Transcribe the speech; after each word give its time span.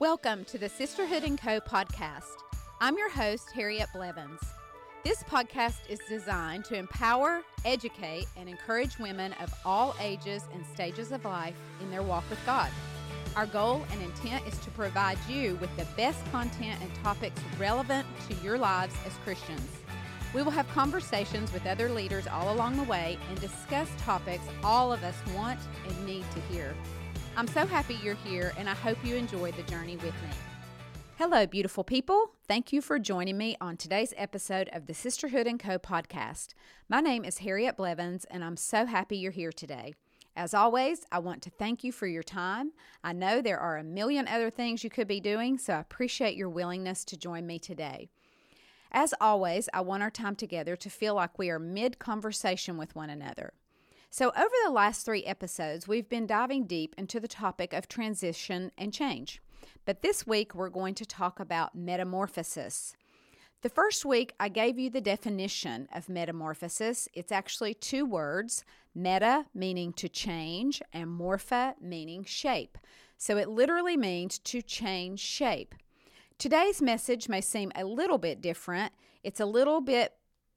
Welcome 0.00 0.46
to 0.46 0.56
the 0.56 0.70
Sisterhood 0.70 1.24
and 1.24 1.38
Co 1.38 1.60
podcast. 1.60 2.38
I'm 2.80 2.96
your 2.96 3.10
host, 3.10 3.50
Harriet 3.52 3.88
Blevins. 3.92 4.40
This 5.04 5.22
podcast 5.24 5.90
is 5.90 5.98
designed 6.08 6.64
to 6.64 6.74
empower, 6.74 7.42
educate, 7.66 8.24
and 8.38 8.48
encourage 8.48 8.98
women 8.98 9.34
of 9.42 9.52
all 9.62 9.94
ages 10.00 10.44
and 10.54 10.64
stages 10.64 11.12
of 11.12 11.26
life 11.26 11.54
in 11.82 11.90
their 11.90 12.02
walk 12.02 12.24
with 12.30 12.38
God. 12.46 12.70
Our 13.36 13.44
goal 13.44 13.84
and 13.92 14.00
intent 14.00 14.46
is 14.48 14.58
to 14.60 14.70
provide 14.70 15.18
you 15.28 15.56
with 15.56 15.76
the 15.76 15.84
best 15.98 16.24
content 16.32 16.80
and 16.80 16.94
topics 17.04 17.38
relevant 17.58 18.06
to 18.30 18.34
your 18.42 18.56
lives 18.56 18.94
as 19.04 19.12
Christians. 19.22 19.68
We 20.34 20.40
will 20.40 20.50
have 20.50 20.68
conversations 20.70 21.52
with 21.52 21.66
other 21.66 21.90
leaders 21.90 22.26
all 22.26 22.54
along 22.54 22.78
the 22.78 22.84
way 22.84 23.18
and 23.28 23.38
discuss 23.38 23.90
topics 23.98 24.44
all 24.64 24.94
of 24.94 25.04
us 25.04 25.16
want 25.36 25.60
and 25.86 26.06
need 26.06 26.24
to 26.30 26.40
hear. 26.50 26.74
I'm 27.36 27.46
so 27.46 27.64
happy 27.64 27.98
you're 28.02 28.14
here, 28.16 28.52
and 28.58 28.68
I 28.68 28.74
hope 28.74 28.98
you 29.04 29.14
enjoy 29.14 29.52
the 29.52 29.62
journey 29.62 29.96
with 29.96 30.14
me. 30.14 30.30
Hello, 31.16 31.46
beautiful 31.46 31.84
people. 31.84 32.32
Thank 32.48 32.72
you 32.72 32.82
for 32.82 32.98
joining 32.98 33.38
me 33.38 33.56
on 33.60 33.76
today's 33.76 34.12
episode 34.16 34.68
of 34.72 34.86
the 34.86 34.94
Sisterhood 34.94 35.46
and 35.46 35.58
Co 35.58 35.78
podcast. 35.78 36.54
My 36.88 37.00
name 37.00 37.24
is 37.24 37.38
Harriet 37.38 37.76
Blevins, 37.76 38.24
and 38.24 38.42
I'm 38.42 38.56
so 38.56 38.84
happy 38.84 39.16
you're 39.16 39.30
here 39.30 39.52
today. 39.52 39.94
As 40.34 40.54
always, 40.54 41.04
I 41.12 41.20
want 41.20 41.42
to 41.42 41.50
thank 41.50 41.84
you 41.84 41.92
for 41.92 42.06
your 42.06 42.22
time. 42.22 42.72
I 43.04 43.12
know 43.12 43.40
there 43.40 43.60
are 43.60 43.76
a 43.76 43.84
million 43.84 44.26
other 44.26 44.50
things 44.50 44.82
you 44.82 44.90
could 44.90 45.08
be 45.08 45.20
doing, 45.20 45.56
so 45.56 45.74
I 45.74 45.80
appreciate 45.80 46.36
your 46.36 46.48
willingness 46.48 47.04
to 47.06 47.16
join 47.16 47.46
me 47.46 47.58
today. 47.58 48.10
As 48.92 49.14
always, 49.20 49.68
I 49.72 49.82
want 49.82 50.02
our 50.02 50.10
time 50.10 50.34
together 50.34 50.74
to 50.76 50.90
feel 50.90 51.14
like 51.14 51.38
we 51.38 51.48
are 51.48 51.60
mid 51.60 51.98
conversation 52.00 52.76
with 52.76 52.96
one 52.96 53.08
another. 53.08 53.52
So, 54.12 54.32
over 54.36 54.54
the 54.64 54.72
last 54.72 55.04
three 55.04 55.22
episodes, 55.22 55.86
we've 55.86 56.08
been 56.08 56.26
diving 56.26 56.64
deep 56.64 56.96
into 56.98 57.20
the 57.20 57.28
topic 57.28 57.72
of 57.72 57.86
transition 57.86 58.72
and 58.76 58.92
change. 58.92 59.40
But 59.84 60.02
this 60.02 60.26
week, 60.26 60.52
we're 60.52 60.68
going 60.68 60.96
to 60.96 61.06
talk 61.06 61.38
about 61.38 61.76
metamorphosis. 61.76 62.96
The 63.62 63.68
first 63.68 64.04
week, 64.04 64.32
I 64.40 64.48
gave 64.48 64.80
you 64.80 64.90
the 64.90 65.00
definition 65.00 65.86
of 65.94 66.08
metamorphosis. 66.08 67.08
It's 67.14 67.30
actually 67.30 67.74
two 67.74 68.04
words 68.04 68.64
meta, 68.96 69.46
meaning 69.54 69.92
to 69.92 70.08
change, 70.08 70.82
and 70.92 71.06
morpha, 71.06 71.74
meaning 71.80 72.24
shape. 72.24 72.78
So 73.16 73.36
it 73.36 73.48
literally 73.48 73.96
means 73.96 74.40
to 74.40 74.60
change 74.60 75.20
shape. 75.20 75.72
Today's 76.36 76.82
message 76.82 77.28
may 77.28 77.40
seem 77.40 77.70
a 77.76 77.84
little 77.84 78.18
bit 78.18 78.40
different. 78.40 78.92
It's 79.22 79.38
a 79.38 79.46
little 79.46 79.80
bit 79.80 80.14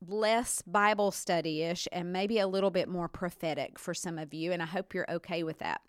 less 0.09 0.61
Bible 0.61 1.11
study 1.11 1.63
ish 1.63 1.87
and 1.91 2.13
maybe 2.13 2.39
a 2.39 2.47
little 2.47 2.71
bit 2.71 2.87
more 2.87 3.07
prophetic 3.07 3.77
for 3.79 3.93
some 3.93 4.17
of 4.17 4.33
you, 4.33 4.51
and 4.51 4.61
I 4.61 4.65
hope 4.65 4.93
you're 4.93 5.09
okay 5.09 5.43
with 5.43 5.59
that. 5.59 5.81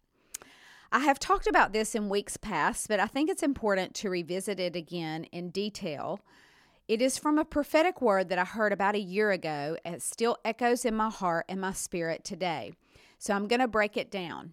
I 0.92 1.00
have 1.00 1.18
talked 1.18 1.46
about 1.46 1.72
this 1.72 1.94
in 1.94 2.08
weeks 2.08 2.36
past, 2.36 2.88
but 2.88 3.00
I 3.00 3.06
think 3.06 3.28
it's 3.28 3.42
important 3.42 3.94
to 3.96 4.10
revisit 4.10 4.60
it 4.60 4.76
again 4.76 5.24
in 5.24 5.50
detail. 5.50 6.20
It 6.86 7.02
is 7.02 7.18
from 7.18 7.38
a 7.38 7.44
prophetic 7.44 8.00
word 8.00 8.28
that 8.28 8.38
I 8.38 8.44
heard 8.44 8.72
about 8.72 8.94
a 8.94 9.00
year 9.00 9.30
ago, 9.30 9.76
and 9.84 10.02
still 10.02 10.36
echoes 10.44 10.84
in 10.84 10.94
my 10.94 11.10
heart 11.10 11.46
and 11.48 11.60
my 11.60 11.72
spirit 11.72 12.24
today. 12.24 12.74
So 13.18 13.34
I'm 13.34 13.48
going 13.48 13.60
to 13.60 13.68
break 13.68 13.96
it 13.96 14.10
down. 14.10 14.52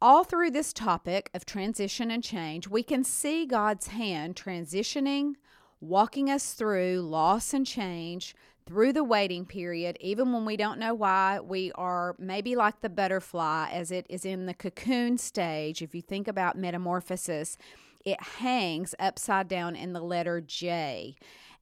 All 0.00 0.24
through 0.24 0.50
this 0.50 0.72
topic 0.72 1.30
of 1.32 1.46
transition 1.46 2.10
and 2.10 2.22
change, 2.22 2.68
we 2.68 2.82
can 2.82 3.02
see 3.02 3.46
God's 3.46 3.88
hand 3.88 4.36
transitioning, 4.36 5.34
walking 5.80 6.28
us 6.28 6.54
through 6.54 7.00
loss 7.00 7.54
and 7.54 7.66
change, 7.66 8.34
through 8.66 8.92
the 8.92 9.04
waiting 9.04 9.44
period, 9.44 9.96
even 10.00 10.32
when 10.32 10.44
we 10.44 10.56
don't 10.56 10.78
know 10.78 10.94
why, 10.94 11.40
we 11.40 11.72
are 11.72 12.14
maybe 12.18 12.56
like 12.56 12.80
the 12.80 12.88
butterfly 12.88 13.70
as 13.72 13.90
it 13.90 14.06
is 14.08 14.24
in 14.24 14.46
the 14.46 14.54
cocoon 14.54 15.18
stage. 15.18 15.82
If 15.82 15.94
you 15.94 16.02
think 16.02 16.28
about 16.28 16.56
metamorphosis, 16.56 17.56
it 18.04 18.20
hangs 18.20 18.94
upside 18.98 19.48
down 19.48 19.76
in 19.76 19.92
the 19.92 20.00
letter 20.00 20.40
J. 20.40 21.16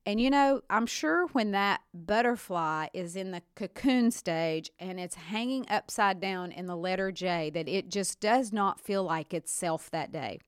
And 0.07 0.20
you 0.20 0.31
know, 0.31 0.62
I'm 0.70 0.87
sure 0.87 1.27
when 1.29 1.51
that 1.51 1.83
butterfly 1.92 2.89
is 2.95 3.17
in 3.17 3.33
the 3.33 3.42
cocoon 3.55 4.11
stage 4.11 4.70
and 4.79 4.98
it's 4.98 5.14
hanging 5.14 5.67
upside 5.69 6.20
down 6.20 6.53
in 6.53 6.67
the 6.67 6.77
letter 6.77 7.13
J, 7.13 7.51
that 7.51 7.69
it 7.69 7.91
just 7.91 8.20
does 8.20 8.53
not 8.53 8.80
feel 8.80 9.05
like 9.05 9.35
itself 9.35 9.91
that 9.91 10.11
day. 10.11 10.41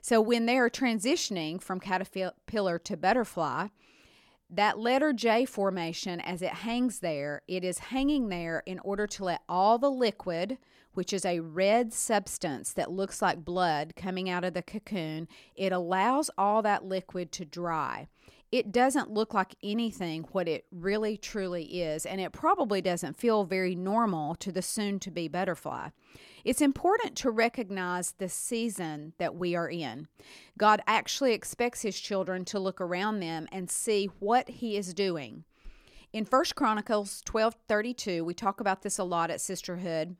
So 0.00 0.20
when 0.20 0.46
they 0.46 0.56
are 0.56 0.70
transitioning 0.70 1.60
from 1.60 1.80
caterpillar 1.80 2.78
to 2.78 2.96
butterfly, 2.96 3.68
that 4.48 4.78
letter 4.78 5.12
J 5.12 5.44
formation, 5.44 6.20
as 6.20 6.42
it 6.42 6.52
hangs 6.52 7.00
there, 7.00 7.42
it 7.48 7.64
is 7.64 7.78
hanging 7.78 8.28
there 8.28 8.62
in 8.66 8.78
order 8.80 9.06
to 9.08 9.24
let 9.24 9.42
all 9.48 9.78
the 9.78 9.90
liquid, 9.90 10.58
which 10.94 11.12
is 11.12 11.24
a 11.24 11.40
red 11.40 11.92
substance 11.92 12.72
that 12.72 12.90
looks 12.90 13.20
like 13.20 13.44
blood 13.44 13.94
coming 13.96 14.30
out 14.30 14.44
of 14.44 14.54
the 14.54 14.62
cocoon, 14.62 15.28
it 15.56 15.72
allows 15.72 16.30
all 16.38 16.62
that 16.62 16.84
liquid 16.84 17.32
to 17.32 17.44
dry 17.44 18.08
it 18.52 18.72
doesn't 18.72 19.10
look 19.10 19.34
like 19.34 19.56
anything 19.62 20.24
what 20.32 20.48
it 20.48 20.66
really 20.70 21.16
truly 21.16 21.82
is, 21.82 22.06
and 22.06 22.20
it 22.20 22.32
probably 22.32 22.80
doesn't 22.80 23.16
feel 23.16 23.44
very 23.44 23.74
normal 23.74 24.34
to 24.36 24.52
the 24.52 24.62
soon 24.62 24.98
to 25.00 25.10
be 25.10 25.28
butterfly. 25.28 25.88
It's 26.44 26.60
important 26.60 27.16
to 27.16 27.30
recognize 27.30 28.12
the 28.12 28.28
season 28.28 29.14
that 29.18 29.34
we 29.34 29.56
are 29.56 29.68
in. 29.68 30.06
God 30.56 30.80
actually 30.86 31.32
expects 31.32 31.82
his 31.82 31.98
children 31.98 32.44
to 32.46 32.60
look 32.60 32.80
around 32.80 33.20
them 33.20 33.48
and 33.50 33.68
see 33.68 34.08
what 34.20 34.48
he 34.48 34.76
is 34.76 34.94
doing. 34.94 35.44
In 36.12 36.24
First 36.24 36.54
Chronicles 36.54 37.20
12:32, 37.26 38.24
we 38.24 38.32
talk 38.32 38.60
about 38.60 38.82
this 38.82 38.98
a 38.98 39.04
lot 39.04 39.30
at 39.30 39.40
Sisterhood 39.40 40.16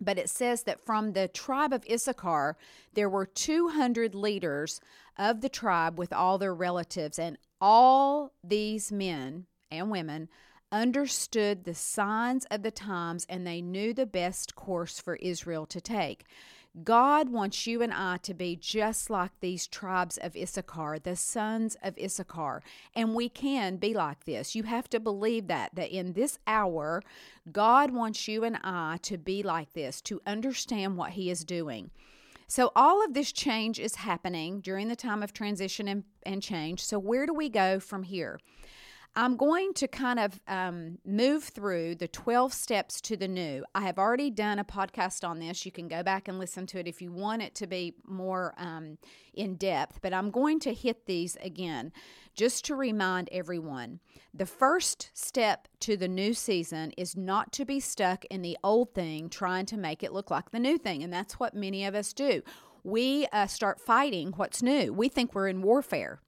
but 0.00 0.18
it 0.18 0.28
says 0.28 0.62
that 0.64 0.80
from 0.80 1.12
the 1.12 1.28
tribe 1.28 1.72
of 1.72 1.84
Issachar, 1.90 2.56
there 2.94 3.08
were 3.08 3.26
200 3.26 4.14
leaders 4.14 4.80
of 5.18 5.40
the 5.40 5.48
tribe 5.48 5.98
with 5.98 6.12
all 6.12 6.38
their 6.38 6.54
relatives, 6.54 7.18
and 7.18 7.38
all 7.60 8.32
these 8.42 8.90
men 8.90 9.46
and 9.70 9.90
women 9.90 10.28
understood 10.72 11.64
the 11.64 11.74
signs 11.74 12.44
of 12.46 12.62
the 12.62 12.70
times 12.70 13.24
and 13.28 13.46
they 13.46 13.62
knew 13.62 13.94
the 13.94 14.06
best 14.06 14.56
course 14.56 14.98
for 14.98 15.16
Israel 15.16 15.66
to 15.66 15.80
take. 15.80 16.24
God 16.82 17.28
wants 17.28 17.68
you 17.68 17.82
and 17.82 17.92
I 17.92 18.16
to 18.22 18.34
be 18.34 18.56
just 18.56 19.08
like 19.08 19.30
these 19.38 19.68
tribes 19.68 20.18
of 20.18 20.34
Issachar, 20.34 20.98
the 20.98 21.14
sons 21.14 21.76
of 21.82 21.96
Issachar. 21.96 22.62
And 22.96 23.14
we 23.14 23.28
can 23.28 23.76
be 23.76 23.94
like 23.94 24.24
this. 24.24 24.56
You 24.56 24.64
have 24.64 24.90
to 24.90 24.98
believe 24.98 25.46
that, 25.46 25.76
that 25.76 25.94
in 25.94 26.14
this 26.14 26.38
hour, 26.48 27.02
God 27.52 27.92
wants 27.92 28.26
you 28.26 28.42
and 28.42 28.58
I 28.64 28.98
to 29.02 29.16
be 29.16 29.42
like 29.44 29.72
this, 29.72 30.00
to 30.02 30.20
understand 30.26 30.96
what 30.96 31.10
He 31.10 31.30
is 31.30 31.44
doing. 31.44 31.90
So, 32.48 32.72
all 32.76 33.04
of 33.04 33.14
this 33.14 33.32
change 33.32 33.78
is 33.78 33.96
happening 33.96 34.60
during 34.60 34.88
the 34.88 34.96
time 34.96 35.22
of 35.22 35.32
transition 35.32 35.88
and, 35.88 36.04
and 36.24 36.42
change. 36.42 36.84
So, 36.84 36.98
where 36.98 37.24
do 37.24 37.32
we 37.32 37.48
go 37.48 37.80
from 37.80 38.02
here? 38.02 38.38
I'm 39.16 39.36
going 39.36 39.74
to 39.74 39.86
kind 39.86 40.18
of 40.18 40.40
um, 40.48 40.98
move 41.04 41.44
through 41.44 41.94
the 41.96 42.08
12 42.08 42.52
steps 42.52 43.00
to 43.02 43.16
the 43.16 43.28
new. 43.28 43.64
I 43.72 43.82
have 43.82 43.96
already 43.96 44.28
done 44.28 44.58
a 44.58 44.64
podcast 44.64 45.26
on 45.26 45.38
this. 45.38 45.64
You 45.64 45.70
can 45.70 45.86
go 45.86 46.02
back 46.02 46.26
and 46.26 46.36
listen 46.36 46.66
to 46.68 46.80
it 46.80 46.88
if 46.88 47.00
you 47.00 47.12
want 47.12 47.40
it 47.40 47.54
to 47.56 47.68
be 47.68 47.94
more 48.04 48.54
um, 48.58 48.98
in 49.32 49.54
depth, 49.54 50.00
but 50.02 50.12
I'm 50.12 50.32
going 50.32 50.58
to 50.60 50.74
hit 50.74 51.06
these 51.06 51.36
again 51.36 51.92
just 52.34 52.64
to 52.64 52.74
remind 52.74 53.28
everyone. 53.30 54.00
The 54.32 54.46
first 54.46 55.10
step 55.14 55.68
to 55.80 55.96
the 55.96 56.08
new 56.08 56.34
season 56.34 56.90
is 56.96 57.16
not 57.16 57.52
to 57.52 57.64
be 57.64 57.78
stuck 57.78 58.24
in 58.24 58.42
the 58.42 58.58
old 58.64 58.94
thing 58.94 59.28
trying 59.28 59.66
to 59.66 59.76
make 59.76 60.02
it 60.02 60.12
look 60.12 60.28
like 60.28 60.50
the 60.50 60.58
new 60.58 60.76
thing, 60.76 61.04
and 61.04 61.12
that's 61.12 61.38
what 61.38 61.54
many 61.54 61.84
of 61.84 61.94
us 61.94 62.12
do. 62.12 62.42
We 62.82 63.28
uh, 63.32 63.46
start 63.46 63.80
fighting 63.80 64.32
what's 64.34 64.60
new. 64.60 64.92
We 64.92 65.08
think 65.08 65.34
we're 65.34 65.48
in 65.48 65.62
warfare. 65.62 66.20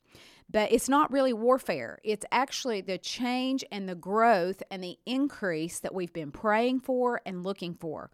But 0.49 0.71
it's 0.73 0.89
not 0.89 1.11
really 1.11 1.33
warfare. 1.33 1.99
It's 2.05 2.25
actually 2.31 2.81
the 2.81 2.99
change 2.99 3.65
and 3.73 3.89
the 3.89 3.95
growth 3.95 4.63
and 4.71 4.83
the 4.83 4.99
increase 5.05 5.81
that 5.81 5.95
we've 5.95 6.13
been 6.13 6.31
praying 6.31 6.81
for 6.81 7.21
and 7.27 7.45
looking 7.45 7.75
for. 7.75 8.11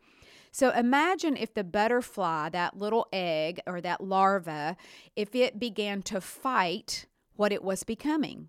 So 0.51 0.71
imagine 0.71 1.37
if 1.37 1.55
the 1.55 1.65
butterfly, 1.65 2.51
that 2.51 2.77
little 2.77 3.07
egg 3.13 3.61
or 3.67 3.81
that 3.81 4.03
larva, 4.03 4.77
if 5.17 5.35
it 5.35 5.59
began 5.59 6.03
to 6.03 6.21
fight 6.21 7.07
what 7.37 7.53
it 7.53 7.65
was 7.65 7.85
becoming. 7.85 8.49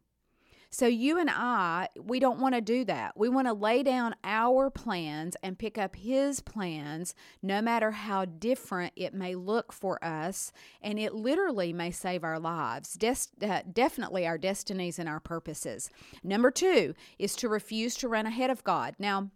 So, 0.73 0.87
you 0.87 1.19
and 1.19 1.29
I, 1.29 1.87
we 2.01 2.19
don't 2.19 2.39
want 2.39 2.55
to 2.55 2.61
do 2.61 2.83
that. 2.85 3.15
We 3.15 3.29
want 3.29 3.45
to 3.47 3.53
lay 3.53 3.83
down 3.83 4.15
our 4.23 4.71
plans 4.71 5.37
and 5.43 5.59
pick 5.59 5.77
up 5.77 5.95
His 5.95 6.39
plans, 6.39 7.13
no 7.43 7.61
matter 7.61 7.91
how 7.91 8.25
different 8.25 8.91
it 8.95 9.13
may 9.13 9.35
look 9.35 9.71
for 9.71 10.03
us. 10.03 10.51
And 10.81 10.97
it 10.97 11.13
literally 11.13 11.73
may 11.73 11.91
save 11.91 12.23
our 12.23 12.39
lives, 12.39 12.93
Des- 12.95 13.45
uh, 13.47 13.61
definitely 13.71 14.25
our 14.25 14.39
destinies 14.39 14.97
and 14.97 15.07
our 15.07 15.19
purposes. 15.19 15.91
Number 16.23 16.49
two 16.49 16.95
is 17.19 17.35
to 17.35 17.47
refuse 17.47 17.93
to 17.97 18.07
run 18.07 18.25
ahead 18.25 18.49
of 18.49 18.63
God. 18.63 18.95
Now, 18.97 19.29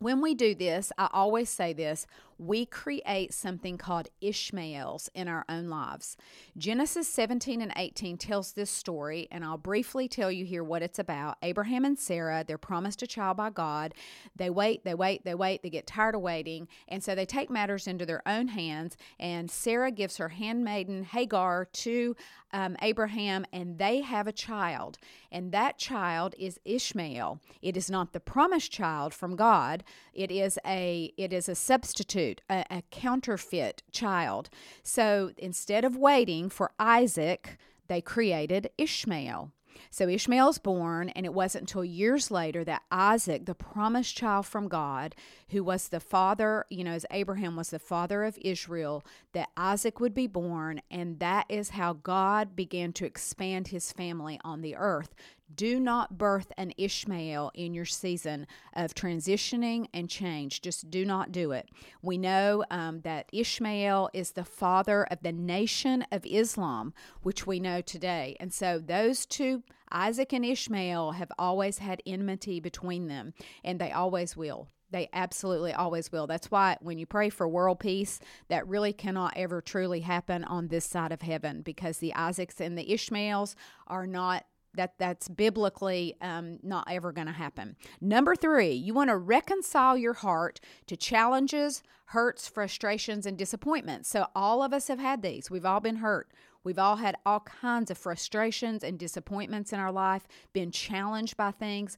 when 0.00 0.20
we 0.20 0.34
do 0.34 0.52
this, 0.52 0.90
I 0.98 1.08
always 1.12 1.48
say 1.48 1.72
this 1.74 2.08
we 2.38 2.66
create 2.66 3.32
something 3.32 3.78
called 3.78 4.08
Ishmaels 4.20 5.08
in 5.14 5.28
our 5.28 5.44
own 5.48 5.68
lives. 5.68 6.16
Genesis 6.56 7.08
17 7.08 7.62
and 7.62 7.72
18 7.76 8.18
tells 8.18 8.52
this 8.52 8.70
story, 8.70 9.28
and 9.30 9.44
I'll 9.44 9.56
briefly 9.56 10.08
tell 10.08 10.30
you 10.30 10.44
here 10.44 10.64
what 10.64 10.82
it's 10.82 10.98
about. 10.98 11.38
Abraham 11.42 11.84
and 11.84 11.98
Sarah, 11.98 12.44
they're 12.46 12.58
promised 12.58 13.02
a 13.02 13.06
child 13.06 13.36
by 13.36 13.50
God. 13.50 13.94
They 14.34 14.50
wait, 14.50 14.84
they 14.84 14.94
wait, 14.94 15.24
they 15.24 15.34
wait, 15.34 15.62
they 15.62 15.70
get 15.70 15.86
tired 15.86 16.14
of 16.14 16.20
waiting, 16.20 16.68
and 16.88 17.02
so 17.02 17.14
they 17.14 17.26
take 17.26 17.50
matters 17.50 17.86
into 17.86 18.06
their 18.06 18.26
own 18.26 18.48
hands. 18.48 18.96
And 19.18 19.50
Sarah 19.50 19.90
gives 19.90 20.18
her 20.18 20.28
handmaiden 20.28 21.04
Hagar 21.04 21.64
to 21.64 22.16
um, 22.52 22.76
Abraham, 22.80 23.44
and 23.52 23.78
they 23.78 24.00
have 24.00 24.26
a 24.26 24.32
child. 24.32 24.98
And 25.30 25.52
that 25.52 25.78
child 25.78 26.34
is 26.38 26.58
Ishmael. 26.64 27.40
It 27.60 27.76
is 27.76 27.90
not 27.90 28.12
the 28.12 28.20
promised 28.20 28.72
child 28.72 29.12
from 29.12 29.36
God. 29.36 29.84
It 30.14 30.30
is 30.30 30.58
a 30.66 31.12
it 31.18 31.32
is 31.34 31.48
a 31.48 31.54
substitute, 31.54 32.25
a, 32.48 32.64
a 32.70 32.82
counterfeit 32.90 33.82
child. 33.90 34.48
So 34.82 35.30
instead 35.36 35.84
of 35.84 35.96
waiting 35.96 36.48
for 36.48 36.72
Isaac, 36.78 37.58
they 37.88 38.00
created 38.00 38.70
Ishmael. 38.78 39.52
So 39.90 40.08
Ishmael's 40.08 40.58
born, 40.58 41.10
and 41.10 41.26
it 41.26 41.34
wasn't 41.34 41.62
until 41.62 41.84
years 41.84 42.30
later 42.30 42.64
that 42.64 42.82
Isaac, 42.90 43.46
the 43.46 43.54
promised 43.54 44.16
child 44.16 44.46
from 44.46 44.68
God, 44.68 45.14
who 45.50 45.62
was 45.62 45.88
the 45.88 46.00
father, 46.00 46.64
you 46.70 46.84
know, 46.84 46.92
as 46.92 47.06
Abraham 47.10 47.56
was 47.56 47.70
the 47.70 47.78
father 47.78 48.24
of 48.24 48.38
Israel, 48.40 49.04
that 49.32 49.50
Isaac 49.56 50.00
would 50.00 50.14
be 50.14 50.26
born, 50.26 50.80
and 50.90 51.18
that 51.20 51.46
is 51.48 51.70
how 51.70 51.92
God 51.92 52.56
began 52.56 52.92
to 52.94 53.04
expand 53.04 53.68
his 53.68 53.92
family 53.92 54.40
on 54.44 54.62
the 54.62 54.76
earth. 54.76 55.14
Do 55.54 55.78
not 55.78 56.18
birth 56.18 56.52
an 56.56 56.72
Ishmael 56.76 57.52
in 57.54 57.72
your 57.72 57.84
season 57.84 58.46
of 58.74 58.94
transitioning 58.94 59.86
and 59.94 60.10
change. 60.10 60.60
Just 60.60 60.90
do 60.90 61.04
not 61.04 61.30
do 61.30 61.52
it. 61.52 61.68
We 62.02 62.18
know 62.18 62.64
um, 62.70 63.00
that 63.02 63.30
Ishmael 63.32 64.10
is 64.12 64.32
the 64.32 64.44
father 64.44 65.04
of 65.04 65.22
the 65.22 65.32
nation 65.32 66.04
of 66.10 66.26
Islam, 66.26 66.92
which 67.22 67.46
we 67.46 67.60
know 67.60 67.80
today. 67.80 68.36
And 68.40 68.52
so 68.52 68.78
those 68.78 69.24
two, 69.24 69.62
Isaac 69.90 70.32
and 70.32 70.44
Ishmael, 70.44 71.12
have 71.12 71.30
always 71.38 71.78
had 71.78 72.02
enmity 72.04 72.58
between 72.58 73.06
them, 73.06 73.32
and 73.64 73.80
they 73.80 73.92
always 73.92 74.36
will. 74.36 74.68
They 74.90 75.08
absolutely 75.12 75.72
always 75.72 76.12
will. 76.12 76.26
That's 76.26 76.50
why 76.50 76.76
when 76.80 76.98
you 76.98 77.06
pray 77.06 77.28
for 77.28 77.48
world 77.48 77.80
peace, 77.80 78.20
that 78.48 78.66
really 78.68 78.92
cannot 78.92 79.34
ever 79.36 79.60
truly 79.60 80.00
happen 80.00 80.44
on 80.44 80.68
this 80.68 80.84
side 80.84 81.12
of 81.12 81.22
heaven 81.22 81.62
because 81.62 81.98
the 81.98 82.14
Isaacs 82.14 82.60
and 82.60 82.78
the 82.78 82.92
Ishmaels 82.92 83.56
are 83.86 84.06
not 84.06 84.44
that 84.76 84.94
that's 84.98 85.28
biblically 85.28 86.16
um, 86.20 86.58
not 86.62 86.86
ever 86.90 87.12
going 87.12 87.26
to 87.26 87.32
happen. 87.32 87.76
Number 88.00 88.36
three, 88.36 88.72
you 88.72 88.94
want 88.94 89.10
to 89.10 89.16
reconcile 89.16 89.96
your 89.96 90.14
heart 90.14 90.60
to 90.86 90.96
challenges, 90.96 91.82
hurts, 92.06 92.46
frustrations, 92.48 93.26
and 93.26 93.36
disappointments. 93.36 94.08
So 94.08 94.26
all 94.34 94.62
of 94.62 94.72
us 94.72 94.88
have 94.88 94.98
had 94.98 95.22
these. 95.22 95.50
We've 95.50 95.66
all 95.66 95.80
been 95.80 95.96
hurt. 95.96 96.30
We've 96.66 96.80
all 96.80 96.96
had 96.96 97.16
all 97.24 97.38
kinds 97.38 97.92
of 97.92 97.96
frustrations 97.96 98.82
and 98.82 98.98
disappointments 98.98 99.72
in 99.72 99.78
our 99.78 99.92
life, 99.92 100.26
been 100.52 100.72
challenged 100.72 101.36
by 101.36 101.52
things. 101.52 101.96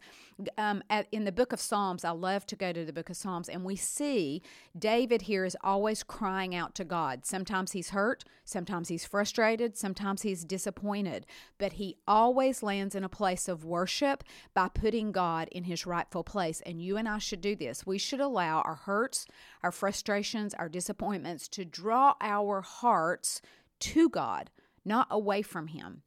Um, 0.59 0.83
at, 0.91 1.07
in 1.11 1.25
the 1.25 1.33
book 1.33 1.55
of 1.55 1.61
Psalms, 1.61 2.05
I 2.05 2.11
love 2.11 2.47
to 2.49 2.55
go 2.55 2.71
to 2.75 2.85
the 2.85 2.93
book 2.93 3.09
of 3.09 3.17
Psalms, 3.17 3.49
and 3.49 3.65
we 3.65 3.77
see 3.77 4.43
David 4.79 5.23
here 5.23 5.47
is 5.47 5.57
always 5.65 6.03
crying 6.03 6.55
out 6.55 6.75
to 6.75 6.85
God. 6.85 7.25
Sometimes 7.25 7.73
he's 7.73 7.89
hurt, 7.91 8.25
sometimes 8.45 8.89
he's 8.89 9.07
frustrated, 9.07 9.75
sometimes 9.75 10.21
he's 10.21 10.45
disappointed, 10.45 11.25
but 11.57 11.73
he 11.73 11.97
always 12.07 12.63
lands 12.63 12.95
in 12.95 13.05
a 13.05 13.09
place 13.09 13.49
of 13.49 13.65
worship 13.65 14.23
by 14.53 14.69
putting 14.69 15.13
God 15.13 15.49
in 15.51 15.65
his 15.65 15.87
rightful 15.87 16.25
place. 16.25 16.61
And 16.67 16.83
you 16.83 16.99
and 16.99 17.09
I 17.09 17.17
should 17.17 17.41
do 17.41 17.57
this. 17.57 17.87
We 17.87 17.97
should 17.97 18.21
allow 18.21 18.61
our 18.61 18.75
hurts, 18.75 19.25
our 19.63 19.73
frustrations, 19.73 20.53
our 20.53 20.69
disappointments 20.69 21.49
to 21.49 21.65
draw 21.65 22.17
our 22.21 22.61
hearts 22.61 23.41
to 23.81 24.09
God 24.09 24.51
not 24.85 25.07
away 25.11 25.43
from 25.43 25.69
Him. 25.69 26.03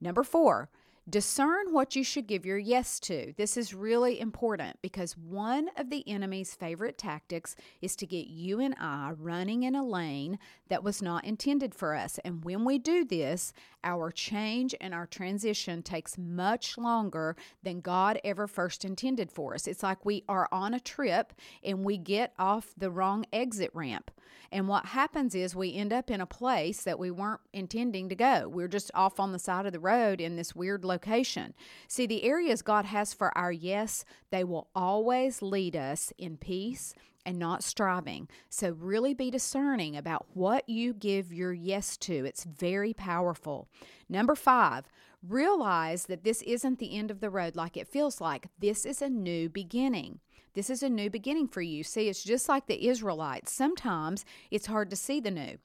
Number 0.00 0.24
four, 0.24 0.68
discern 1.08 1.72
what 1.72 1.94
you 1.94 2.02
should 2.02 2.26
give 2.26 2.44
your 2.44 2.58
yes 2.58 2.98
to. 2.98 3.32
This 3.36 3.56
is 3.56 3.72
really 3.72 4.18
important 4.18 4.78
because 4.82 5.16
one 5.16 5.68
of 5.76 5.88
the 5.88 6.06
enemy's 6.08 6.54
favorite 6.54 6.98
tactics 6.98 7.54
is 7.80 7.94
to 7.96 8.06
get 8.06 8.26
you 8.26 8.58
and 8.58 8.74
I 8.80 9.12
running 9.16 9.62
in 9.62 9.76
a 9.76 9.86
lane 9.86 10.40
that 10.68 10.82
was 10.82 11.00
not 11.00 11.24
intended 11.24 11.76
for 11.76 11.94
us. 11.94 12.18
And 12.24 12.44
when 12.44 12.64
we 12.64 12.78
do 12.78 13.04
this, 13.04 13.52
our 13.84 14.10
change 14.10 14.74
and 14.80 14.92
our 14.92 15.06
transition 15.06 15.82
takes 15.82 16.18
much 16.18 16.76
longer 16.76 17.36
than 17.62 17.80
God 17.80 18.18
ever 18.24 18.48
first 18.48 18.84
intended 18.84 19.30
for 19.30 19.54
us. 19.54 19.68
It's 19.68 19.84
like 19.84 20.04
we 20.04 20.24
are 20.28 20.48
on 20.50 20.74
a 20.74 20.80
trip 20.80 21.32
and 21.62 21.84
we 21.84 21.98
get 21.98 22.32
off 22.36 22.74
the 22.76 22.90
wrong 22.90 23.24
exit 23.32 23.70
ramp. 23.74 24.10
And 24.50 24.68
what 24.68 24.86
happens 24.86 25.34
is 25.34 25.54
we 25.54 25.74
end 25.74 25.92
up 25.92 26.10
in 26.10 26.20
a 26.20 26.26
place 26.26 26.82
that 26.82 26.98
we 26.98 27.10
weren't 27.10 27.40
intending 27.52 28.08
to 28.08 28.14
go. 28.14 28.48
We're 28.48 28.68
just 28.68 28.90
off 28.94 29.18
on 29.18 29.32
the 29.32 29.38
side 29.38 29.66
of 29.66 29.72
the 29.72 29.80
road 29.80 30.20
in 30.20 30.36
this 30.36 30.54
weird 30.54 30.84
location. 30.84 31.54
See, 31.88 32.06
the 32.06 32.24
areas 32.24 32.62
God 32.62 32.84
has 32.86 33.12
for 33.12 33.36
our 33.36 33.52
yes, 33.52 34.04
they 34.30 34.44
will 34.44 34.68
always 34.74 35.42
lead 35.42 35.76
us 35.76 36.12
in 36.18 36.36
peace 36.36 36.94
and 37.26 37.38
not 37.38 37.64
striving. 37.64 38.28
So, 38.48 38.70
really 38.70 39.12
be 39.12 39.30
discerning 39.30 39.96
about 39.96 40.26
what 40.32 40.68
you 40.68 40.94
give 40.94 41.32
your 41.32 41.52
yes 41.52 41.96
to. 41.98 42.24
It's 42.24 42.44
very 42.44 42.94
powerful. 42.94 43.68
Number 44.08 44.36
five, 44.36 44.84
realize 45.28 46.06
that 46.06 46.22
this 46.22 46.40
isn't 46.42 46.78
the 46.78 46.96
end 46.96 47.10
of 47.10 47.20
the 47.20 47.30
road 47.30 47.56
like 47.56 47.76
it 47.76 47.88
feels 47.88 48.20
like. 48.20 48.46
This 48.58 48.86
is 48.86 49.02
a 49.02 49.10
new 49.10 49.48
beginning. 49.48 50.20
This 50.56 50.70
is 50.70 50.82
a 50.82 50.88
new 50.88 51.10
beginning 51.10 51.48
for 51.48 51.60
you. 51.60 51.84
See, 51.84 52.08
it's 52.08 52.24
just 52.24 52.48
like 52.48 52.66
the 52.66 52.88
Israelites. 52.88 53.52
Sometimes 53.52 54.24
it's 54.50 54.64
hard 54.64 54.88
to 54.88 54.96
see 54.96 55.20
the 55.20 55.30
new. 55.30 55.58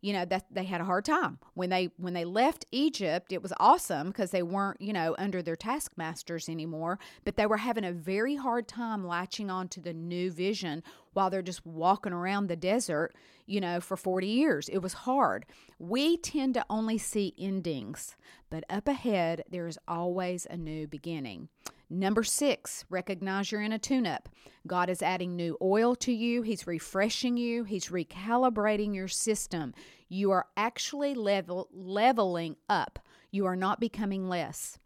You 0.00 0.12
know 0.12 0.24
that 0.26 0.46
they 0.48 0.62
had 0.62 0.80
a 0.80 0.84
hard 0.84 1.06
time. 1.06 1.40
When 1.54 1.70
they 1.70 1.90
when 1.96 2.14
they 2.14 2.24
left 2.24 2.64
Egypt 2.70 3.32
it 3.32 3.42
was 3.42 3.52
awesome 3.58 4.06
because 4.06 4.30
they 4.30 4.44
weren't 4.44 4.80
you 4.80 4.92
know 4.92 5.16
under 5.18 5.42
their 5.42 5.56
taskmasters 5.56 6.48
anymore 6.48 7.00
but 7.24 7.34
they 7.34 7.46
were 7.46 7.56
having 7.56 7.82
a 7.82 7.90
very 7.90 8.36
hard 8.36 8.68
time 8.68 9.04
latching 9.04 9.50
on 9.50 9.66
to 9.70 9.80
the 9.80 9.92
new 9.92 10.30
vision 10.30 10.84
while 11.14 11.30
they're 11.30 11.42
just 11.42 11.66
walking 11.66 12.12
around 12.12 12.46
the 12.46 12.54
desert 12.54 13.12
you 13.44 13.60
know 13.60 13.80
for 13.80 13.96
40 13.96 14.28
years. 14.28 14.68
It 14.68 14.78
was 14.78 14.92
hard. 14.92 15.46
We 15.80 16.16
tend 16.16 16.54
to 16.54 16.64
only 16.70 16.96
see 16.96 17.34
endings 17.36 18.14
but 18.50 18.62
up 18.70 18.86
ahead 18.86 19.42
there 19.50 19.66
is 19.66 19.80
always 19.88 20.46
a 20.48 20.56
new 20.56 20.86
beginning 20.86 21.48
Number 21.90 22.22
six, 22.22 22.84
recognize 22.90 23.50
you're 23.50 23.62
in 23.62 23.72
a 23.72 23.78
tune 23.78 24.06
up. 24.06 24.28
God 24.66 24.90
is 24.90 25.02
adding 25.02 25.34
new 25.34 25.56
oil 25.62 25.94
to 25.96 26.12
you, 26.12 26.42
He's 26.42 26.66
refreshing 26.66 27.36
you, 27.36 27.64
He's 27.64 27.86
recalibrating 27.86 28.94
your 28.94 29.08
system. 29.08 29.74
You 30.08 30.30
are 30.30 30.46
actually 30.56 31.14
level, 31.14 31.68
leveling 31.72 32.56
up, 32.68 32.98
you 33.30 33.46
are 33.46 33.56
not 33.56 33.80
becoming 33.80 34.28
less. 34.28 34.78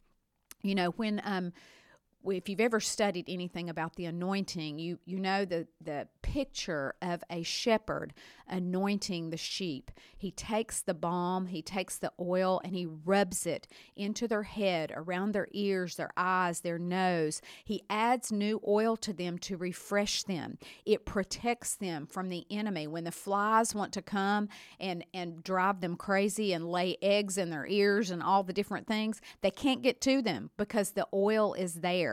You 0.62 0.76
know, 0.76 0.90
when 0.90 1.20
um, 1.24 1.52
if 2.24 2.48
you've 2.48 2.60
ever 2.60 2.80
studied 2.80 3.26
anything 3.28 3.68
about 3.68 3.96
the 3.96 4.06
anointing, 4.06 4.78
you 4.78 4.98
you 5.04 5.18
know 5.18 5.44
the 5.44 5.66
the 5.80 6.08
picture 6.22 6.94
of 7.02 7.22
a 7.30 7.42
shepherd 7.42 8.14
anointing 8.52 9.30
the 9.30 9.36
sheep. 9.36 9.90
He 10.16 10.30
takes 10.30 10.82
the 10.82 10.94
balm, 10.94 11.46
he 11.46 11.62
takes 11.62 11.96
the 11.98 12.12
oil, 12.20 12.60
and 12.62 12.74
he 12.74 12.86
rubs 12.86 13.46
it 13.46 13.66
into 13.96 14.28
their 14.28 14.42
head, 14.42 14.92
around 14.94 15.32
their 15.32 15.48
ears, 15.52 15.96
their 15.96 16.12
eyes, 16.16 16.60
their 16.60 16.78
nose. 16.78 17.40
He 17.64 17.82
adds 17.88 18.30
new 18.30 18.60
oil 18.66 18.96
to 18.98 19.12
them 19.12 19.38
to 19.40 19.56
refresh 19.56 20.22
them. 20.24 20.58
It 20.84 21.06
protects 21.06 21.74
them 21.74 22.06
from 22.06 22.28
the 22.28 22.46
enemy. 22.50 22.86
When 22.86 23.04
the 23.04 23.10
flies 23.10 23.74
want 23.74 23.92
to 23.94 24.02
come 24.02 24.48
and, 24.78 25.04
and 25.14 25.42
drive 25.42 25.80
them 25.80 25.96
crazy 25.96 26.52
and 26.52 26.70
lay 26.70 26.96
eggs 27.00 27.38
in 27.38 27.50
their 27.50 27.66
ears 27.66 28.10
and 28.10 28.22
all 28.22 28.42
the 28.42 28.52
different 28.52 28.86
things, 28.86 29.20
they 29.40 29.50
can't 29.50 29.82
get 29.82 30.00
to 30.02 30.20
them 30.20 30.50
because 30.56 30.90
the 30.90 31.06
oil 31.14 31.54
is 31.54 31.76
there. 31.76 32.11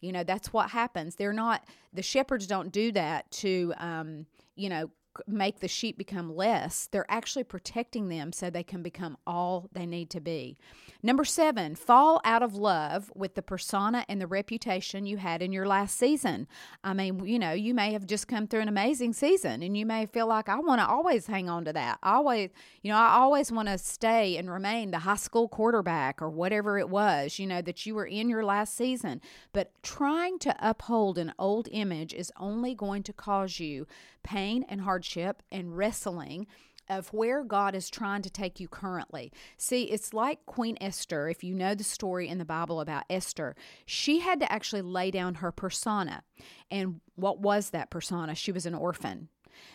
You 0.00 0.12
know, 0.12 0.24
that's 0.24 0.52
what 0.52 0.70
happens. 0.70 1.16
They're 1.16 1.32
not, 1.32 1.64
the 1.92 2.02
shepherds 2.02 2.46
don't 2.46 2.70
do 2.72 2.92
that 2.92 3.30
to, 3.32 3.74
um, 3.78 4.26
you 4.54 4.68
know, 4.68 4.90
make 5.26 5.60
the 5.60 5.68
sheep 5.68 5.98
become 5.98 6.34
less. 6.34 6.88
They're 6.90 7.10
actually 7.10 7.44
protecting 7.44 8.08
them 8.08 8.32
so 8.32 8.48
they 8.48 8.62
can 8.62 8.82
become 8.82 9.16
all 9.26 9.68
they 9.72 9.86
need 9.86 10.10
to 10.10 10.20
be. 10.20 10.56
Number 11.02 11.24
seven, 11.24 11.74
fall 11.74 12.20
out 12.24 12.42
of 12.42 12.54
love 12.54 13.10
with 13.14 13.34
the 13.34 13.42
persona 13.42 14.04
and 14.08 14.20
the 14.20 14.26
reputation 14.26 15.06
you 15.06 15.16
had 15.16 15.42
in 15.42 15.52
your 15.52 15.66
last 15.66 15.96
season. 15.96 16.46
I 16.84 16.92
mean, 16.92 17.24
you 17.24 17.38
know, 17.38 17.52
you 17.52 17.74
may 17.74 17.92
have 17.92 18.06
just 18.06 18.28
come 18.28 18.46
through 18.46 18.60
an 18.60 18.68
amazing 18.68 19.14
season 19.14 19.62
and 19.62 19.76
you 19.76 19.86
may 19.86 20.06
feel 20.06 20.26
like, 20.26 20.48
I 20.48 20.58
want 20.60 20.80
to 20.80 20.86
always 20.86 21.26
hang 21.26 21.48
on 21.48 21.64
to 21.64 21.72
that. 21.72 21.98
Always, 22.02 22.50
you 22.82 22.90
know, 22.90 22.98
I 22.98 23.14
always 23.14 23.50
want 23.50 23.68
to 23.68 23.78
stay 23.78 24.36
and 24.36 24.50
remain 24.50 24.90
the 24.90 24.98
high 24.98 25.16
school 25.16 25.48
quarterback 25.48 26.20
or 26.20 26.28
whatever 26.28 26.78
it 26.78 26.88
was, 26.88 27.38
you 27.38 27.46
know, 27.46 27.62
that 27.62 27.86
you 27.86 27.94
were 27.94 28.06
in 28.06 28.28
your 28.28 28.44
last 28.44 28.76
season. 28.76 29.20
But 29.52 29.72
trying 29.82 30.38
to 30.40 30.54
uphold 30.60 31.18
an 31.18 31.32
old 31.38 31.68
image 31.72 32.12
is 32.12 32.32
only 32.38 32.74
going 32.74 33.02
to 33.04 33.12
cause 33.12 33.58
you 33.58 33.86
pain 34.22 34.66
and 34.68 34.82
hardship 35.00 35.42
and 35.50 35.78
wrestling 35.78 36.46
of 36.86 37.08
where 37.14 37.42
God 37.42 37.74
is 37.74 37.88
trying 37.88 38.20
to 38.20 38.28
take 38.28 38.60
you 38.60 38.68
currently. 38.68 39.32
See, 39.56 39.84
it's 39.84 40.12
like 40.12 40.44
Queen 40.44 40.76
Esther. 40.78 41.28
If 41.30 41.42
you 41.42 41.54
know 41.54 41.74
the 41.74 41.84
story 41.84 42.28
in 42.28 42.36
the 42.36 42.44
Bible 42.44 42.80
about 42.82 43.04
Esther, 43.08 43.56
she 43.86 44.20
had 44.20 44.40
to 44.40 44.52
actually 44.52 44.82
lay 44.82 45.10
down 45.10 45.36
her 45.36 45.52
persona. 45.52 46.22
And 46.70 47.00
what 47.14 47.40
was 47.40 47.70
that 47.70 47.88
persona? 47.90 48.34
She 48.34 48.52
was 48.52 48.66
an 48.66 48.74
orphan. 48.74 49.28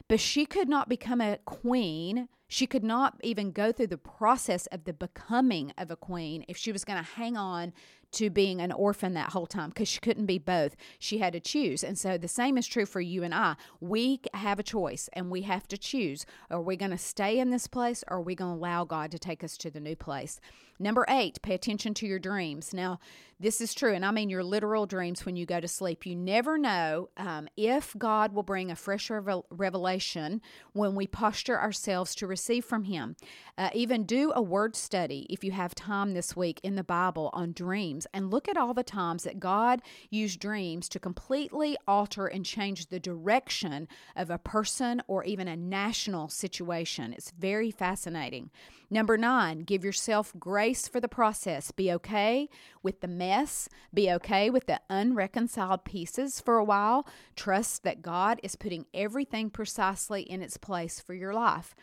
but 0.07 0.19
she 0.19 0.45
could 0.45 0.67
not 0.69 0.89
become 0.89 1.21
a 1.21 1.37
queen. 1.45 2.27
She 2.47 2.67
could 2.67 2.83
not 2.83 3.19
even 3.23 3.51
go 3.51 3.71
through 3.71 3.87
the 3.87 3.97
process 3.97 4.67
of 4.67 4.83
the 4.83 4.93
becoming 4.93 5.73
of 5.77 5.89
a 5.91 5.95
queen 5.95 6.45
if 6.47 6.57
she 6.57 6.71
was 6.71 6.85
going 6.85 6.97
to 7.03 7.11
hang 7.11 7.37
on 7.37 7.73
to 8.15 8.29
being 8.29 8.59
an 8.61 8.71
orphan 8.71 9.13
that 9.13 9.31
whole 9.31 9.45
time 9.45 9.69
because 9.69 9.87
she 9.87 9.99
couldn't 9.99 10.25
be 10.25 10.37
both. 10.37 10.75
She 10.99 11.19
had 11.19 11.33
to 11.33 11.39
choose. 11.39 11.83
And 11.83 11.97
so 11.97 12.17
the 12.17 12.27
same 12.27 12.57
is 12.57 12.67
true 12.67 12.85
for 12.85 13.01
you 13.01 13.23
and 13.23 13.33
I. 13.33 13.55
We 13.79 14.21
have 14.33 14.59
a 14.59 14.63
choice 14.63 15.09
and 15.13 15.29
we 15.29 15.43
have 15.43 15.67
to 15.69 15.77
choose. 15.77 16.25
Are 16.49 16.61
we 16.61 16.75
going 16.75 16.91
to 16.91 16.97
stay 16.97 17.39
in 17.39 17.49
this 17.49 17.67
place 17.67 18.03
or 18.07 18.17
are 18.17 18.21
we 18.21 18.35
going 18.35 18.53
to 18.53 18.59
allow 18.59 18.85
God 18.85 19.11
to 19.11 19.19
take 19.19 19.43
us 19.43 19.57
to 19.57 19.69
the 19.69 19.79
new 19.79 19.95
place? 19.95 20.39
Number 20.77 21.05
eight, 21.07 21.41
pay 21.41 21.53
attention 21.53 21.93
to 21.95 22.07
your 22.07 22.19
dreams. 22.19 22.73
Now, 22.73 22.99
this 23.39 23.59
is 23.59 23.73
true, 23.73 23.93
and 23.93 24.05
I 24.05 24.11
mean 24.11 24.29
your 24.29 24.43
literal 24.43 24.85
dreams 24.85 25.25
when 25.25 25.35
you 25.35 25.45
go 25.45 25.59
to 25.59 25.67
sleep. 25.67 26.05
You 26.05 26.15
never 26.15 26.57
know 26.57 27.09
um, 27.17 27.49
if 27.57 27.93
God 27.97 28.33
will 28.33 28.43
bring 28.43 28.71
a 28.71 28.75
fresh 28.75 29.09
revel- 29.09 29.45
revelation 29.49 30.41
when 30.73 30.95
we 30.95 31.05
posture 31.07 31.59
ourselves 31.59 32.15
to 32.15 32.27
receive 32.27 32.63
from 32.63 32.85
Him. 32.85 33.15
Uh, 33.57 33.69
even 33.73 34.03
do 34.03 34.31
a 34.35 34.41
word 34.41 34.75
study 34.75 35.27
if 35.29 35.43
you 35.43 35.51
have 35.51 35.75
time 35.75 36.13
this 36.13 36.35
week 36.35 36.61
in 36.63 36.75
the 36.75 36.83
Bible 36.83 37.29
on 37.33 37.51
dreams 37.51 38.04
and 38.13 38.31
look 38.31 38.47
at 38.47 38.57
all 38.57 38.73
the 38.73 38.83
times 38.83 39.23
that 39.23 39.39
God 39.39 39.81
used 40.09 40.39
dreams 40.39 40.87
to 40.89 40.99
completely 40.99 41.77
alter 41.87 42.27
and 42.27 42.45
change 42.45 42.87
the 42.87 42.99
direction 42.99 43.87
of 44.15 44.29
a 44.29 44.37
person 44.37 45.01
or 45.07 45.23
even 45.23 45.47
a 45.47 45.55
national 45.55 46.29
situation. 46.29 47.13
It's 47.13 47.31
very 47.31 47.71
fascinating. 47.71 48.49
Number 48.89 49.17
nine, 49.17 49.59
give 49.59 49.83
yourself 49.83 50.33
grace 50.37 50.87
for 50.87 50.99
the 50.99 51.07
process. 51.07 51.71
Be 51.71 51.91
okay 51.93 52.49
with 52.83 53.01
the 53.01 53.07
mess. 53.07 53.67
Be 53.93 54.11
okay 54.11 54.49
with 54.49 54.67
the 54.67 54.81
unreconciled 54.89 55.85
pieces 55.85 56.39
for 56.39 56.57
a 56.57 56.63
while. 56.63 57.07
Trust 57.35 57.83
that 57.83 58.01
God 58.01 58.39
is 58.43 58.55
putting 58.55 58.85
everything 58.93 59.49
precisely 59.49 60.21
in 60.21 60.41
its 60.41 60.57
place 60.57 60.99
for 60.99 61.13
your 61.13 61.33
life. 61.33 61.75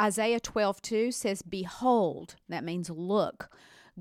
Isaiah 0.00 0.40
12, 0.40 0.82
2 0.82 1.12
says, 1.12 1.42
Behold, 1.42 2.36
that 2.48 2.64
means 2.64 2.90
look. 2.90 3.50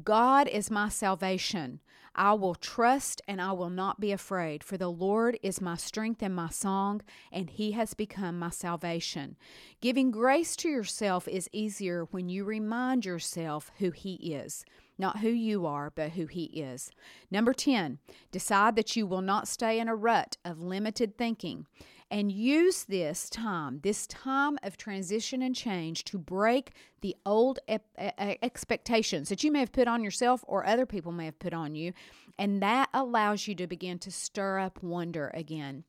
God 0.02 0.48
is 0.48 0.72
my 0.72 0.90
salvation. 0.90 1.80
I 2.16 2.34
will 2.34 2.56
trust 2.56 3.22
and 3.28 3.42
I 3.42 3.52
will 3.52 3.70
not 3.70 4.00
be 4.00 4.12
afraid, 4.12 4.64
for 4.64 4.78
the 4.78 4.90
Lord 4.90 5.38
is 5.44 5.62
my 5.62 5.76
strength 5.76 6.22
and 6.24 6.36
my 6.36 6.50
song, 6.50 7.02
and 7.32 7.50
He 7.50 7.72
has 7.72 7.94
become 7.94 8.40
my 8.40 8.50
salvation. 8.50 9.36
Giving 9.82 10.10
grace 10.10 10.56
to 10.58 10.70
yourself 10.70 11.28
is 11.28 11.50
easier 11.52 12.06
when 12.06 12.30
you 12.30 12.44
remind 12.44 13.06
yourself 13.06 13.72
who 13.78 13.92
He 13.92 14.14
is. 14.34 14.66
Not 14.98 15.20
who 15.20 15.30
you 15.30 15.66
are, 15.66 15.92
but 15.92 16.12
who 16.12 16.26
He 16.28 16.46
is. 16.46 16.92
Number 17.30 17.54
10, 17.54 18.00
decide 18.32 18.76
that 18.76 18.96
you 18.96 19.06
will 19.08 19.22
not 19.22 19.48
stay 19.48 19.80
in 19.80 19.88
a 19.88 19.96
rut 19.96 20.38
of 20.46 20.62
limited 20.62 21.18
thinking 21.18 21.68
and 22.14 22.32
use 22.32 22.84
this 22.84 23.28
time, 23.28 23.80
this 23.82 24.06
time 24.06 24.60
of 24.62 24.78
transition 24.78 25.42
and 25.42 25.56
change, 25.56 26.04
to 26.04 26.20
break 26.20 26.74
the 27.02 27.16
old 27.26 27.58
expectations 27.98 29.30
that 29.30 29.44
you 29.44 29.52
may 29.52 29.60
have 29.60 29.72
put 29.72 29.88
on 29.88 30.04
yourself 30.04 30.46
or 30.48 30.64
other 30.64 30.86
people 30.86 31.12
may 31.12 31.26
have 31.26 31.40
put 31.40 31.56
on 31.56 31.74
you. 31.74 31.92
And 32.38 32.62
that 32.62 32.90
allows 32.94 33.48
you 33.48 33.56
to 33.56 33.66
begin 33.66 33.98
to 33.98 34.12
stir 34.12 34.60
up 34.60 34.84
wonder 34.84 35.32
again. 35.34 35.86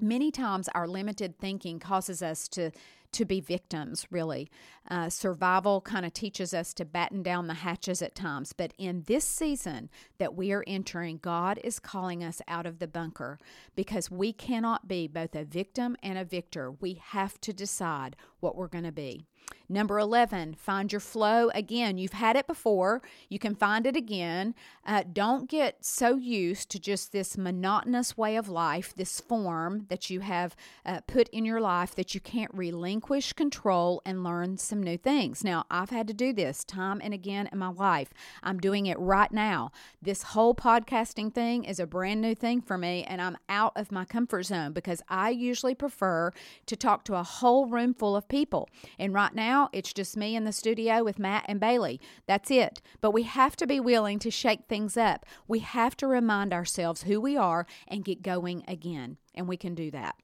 Many 0.00 0.30
times, 0.30 0.68
our 0.74 0.86
limited 0.86 1.38
thinking 1.38 1.78
causes 1.78 2.22
us 2.22 2.48
to 2.48 2.70
to 3.12 3.24
be 3.24 3.40
victims, 3.40 4.06
really. 4.10 4.50
Uh, 4.90 5.08
survival 5.08 5.80
kind 5.80 6.04
of 6.04 6.12
teaches 6.12 6.52
us 6.52 6.74
to 6.74 6.84
batten 6.84 7.22
down 7.22 7.46
the 7.46 7.54
hatches 7.54 8.02
at 8.02 8.14
times. 8.14 8.52
But 8.52 8.74
in 8.76 9.04
this 9.06 9.24
season 9.24 9.88
that 10.18 10.34
we 10.34 10.52
are 10.52 10.64
entering, 10.66 11.18
God 11.22 11.58
is 11.64 11.78
calling 11.78 12.22
us 12.22 12.42
out 12.46 12.66
of 12.66 12.78
the 12.78 12.86
bunker 12.86 13.38
because 13.74 14.10
we 14.10 14.32
cannot 14.32 14.86
be 14.86 15.08
both 15.08 15.34
a 15.34 15.44
victim 15.44 15.96
and 16.02 16.18
a 16.18 16.24
victor. 16.24 16.70
We 16.70 17.00
have 17.02 17.40
to 17.42 17.54
decide 17.54 18.16
what 18.40 18.54
we're 18.54 18.68
going 18.68 18.84
to 18.84 18.92
be. 18.92 19.26
Number 19.68 19.98
11, 19.98 20.54
find 20.54 20.92
your 20.92 21.00
flow. 21.00 21.50
Again, 21.52 21.98
you've 21.98 22.12
had 22.12 22.36
it 22.36 22.46
before. 22.46 23.02
You 23.28 23.40
can 23.40 23.56
find 23.56 23.84
it 23.84 23.96
again. 23.96 24.54
Uh, 24.86 25.02
don't 25.12 25.50
get 25.50 25.84
so 25.84 26.14
used 26.14 26.70
to 26.70 26.78
just 26.78 27.10
this 27.10 27.36
monotonous 27.36 28.16
way 28.16 28.36
of 28.36 28.48
life, 28.48 28.94
this 28.94 29.20
form 29.20 29.86
that 29.88 30.08
you 30.08 30.20
have 30.20 30.54
uh, 30.84 31.00
put 31.08 31.28
in 31.30 31.44
your 31.44 31.60
life 31.60 31.96
that 31.96 32.14
you 32.14 32.20
can't 32.20 32.54
relinquish 32.54 33.32
control 33.32 34.02
and 34.06 34.22
learn 34.22 34.56
some 34.56 34.80
new 34.80 34.96
things. 34.96 35.42
Now, 35.42 35.64
I've 35.68 35.90
had 35.90 36.06
to 36.08 36.14
do 36.14 36.32
this 36.32 36.62
time 36.62 37.00
and 37.02 37.12
again 37.12 37.48
in 37.50 37.58
my 37.58 37.70
life. 37.70 38.10
I'm 38.44 38.58
doing 38.58 38.86
it 38.86 38.98
right 39.00 39.32
now. 39.32 39.72
This 40.00 40.22
whole 40.22 40.54
podcasting 40.54 41.34
thing 41.34 41.64
is 41.64 41.80
a 41.80 41.86
brand 41.86 42.20
new 42.20 42.36
thing 42.36 42.60
for 42.60 42.78
me, 42.78 43.02
and 43.08 43.20
I'm 43.20 43.36
out 43.48 43.72
of 43.74 43.90
my 43.90 44.04
comfort 44.04 44.44
zone 44.44 44.72
because 44.72 45.02
I 45.08 45.30
usually 45.30 45.74
prefer 45.74 46.30
to 46.66 46.76
talk 46.76 47.04
to 47.04 47.16
a 47.16 47.24
whole 47.24 47.66
room 47.66 47.94
full 47.94 48.14
of 48.14 48.28
people. 48.28 48.68
And 48.96 49.12
right 49.12 49.34
now, 49.36 49.68
it's 49.72 49.92
just 49.92 50.16
me 50.16 50.34
in 50.34 50.42
the 50.42 50.52
studio 50.52 51.04
with 51.04 51.18
Matt 51.18 51.44
and 51.46 51.60
Bailey. 51.60 52.00
That's 52.26 52.50
it. 52.50 52.82
But 53.00 53.12
we 53.12 53.22
have 53.22 53.54
to 53.56 53.66
be 53.66 53.78
willing 53.78 54.18
to 54.18 54.30
shake 54.30 54.64
things 54.68 54.96
up. 54.96 55.24
We 55.46 55.60
have 55.60 55.96
to 55.98 56.08
remind 56.08 56.52
ourselves 56.52 57.02
who 57.02 57.20
we 57.20 57.36
are 57.36 57.66
and 57.86 58.04
get 58.04 58.22
going 58.22 58.64
again. 58.66 59.18
And 59.34 59.46
we 59.46 59.56
can 59.56 59.74
do 59.74 59.92
that. 59.92 60.16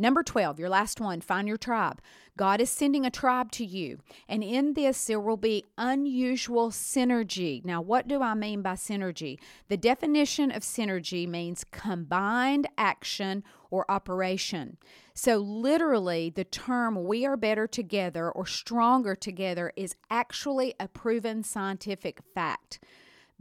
Number 0.00 0.22
12, 0.22 0.60
your 0.60 0.68
last 0.68 1.00
one, 1.00 1.20
find 1.20 1.48
your 1.48 1.56
tribe. 1.56 2.00
God 2.36 2.60
is 2.60 2.70
sending 2.70 3.04
a 3.04 3.10
tribe 3.10 3.50
to 3.52 3.64
you. 3.64 3.98
And 4.28 4.44
in 4.44 4.74
this, 4.74 5.04
there 5.06 5.18
will 5.18 5.36
be 5.36 5.64
unusual 5.76 6.70
synergy. 6.70 7.64
Now, 7.64 7.80
what 7.80 8.06
do 8.06 8.22
I 8.22 8.34
mean 8.34 8.62
by 8.62 8.74
synergy? 8.74 9.40
The 9.66 9.76
definition 9.76 10.52
of 10.52 10.62
synergy 10.62 11.26
means 11.26 11.64
combined 11.72 12.68
action 12.78 13.42
or 13.70 13.90
operation. 13.90 14.76
So, 15.14 15.38
literally, 15.38 16.30
the 16.30 16.44
term 16.44 17.04
we 17.04 17.26
are 17.26 17.36
better 17.36 17.66
together 17.66 18.30
or 18.30 18.46
stronger 18.46 19.14
together 19.14 19.72
is 19.76 19.96
actually 20.10 20.74
a 20.78 20.88
proven 20.88 21.42
scientific 21.42 22.20
fact. 22.34 22.82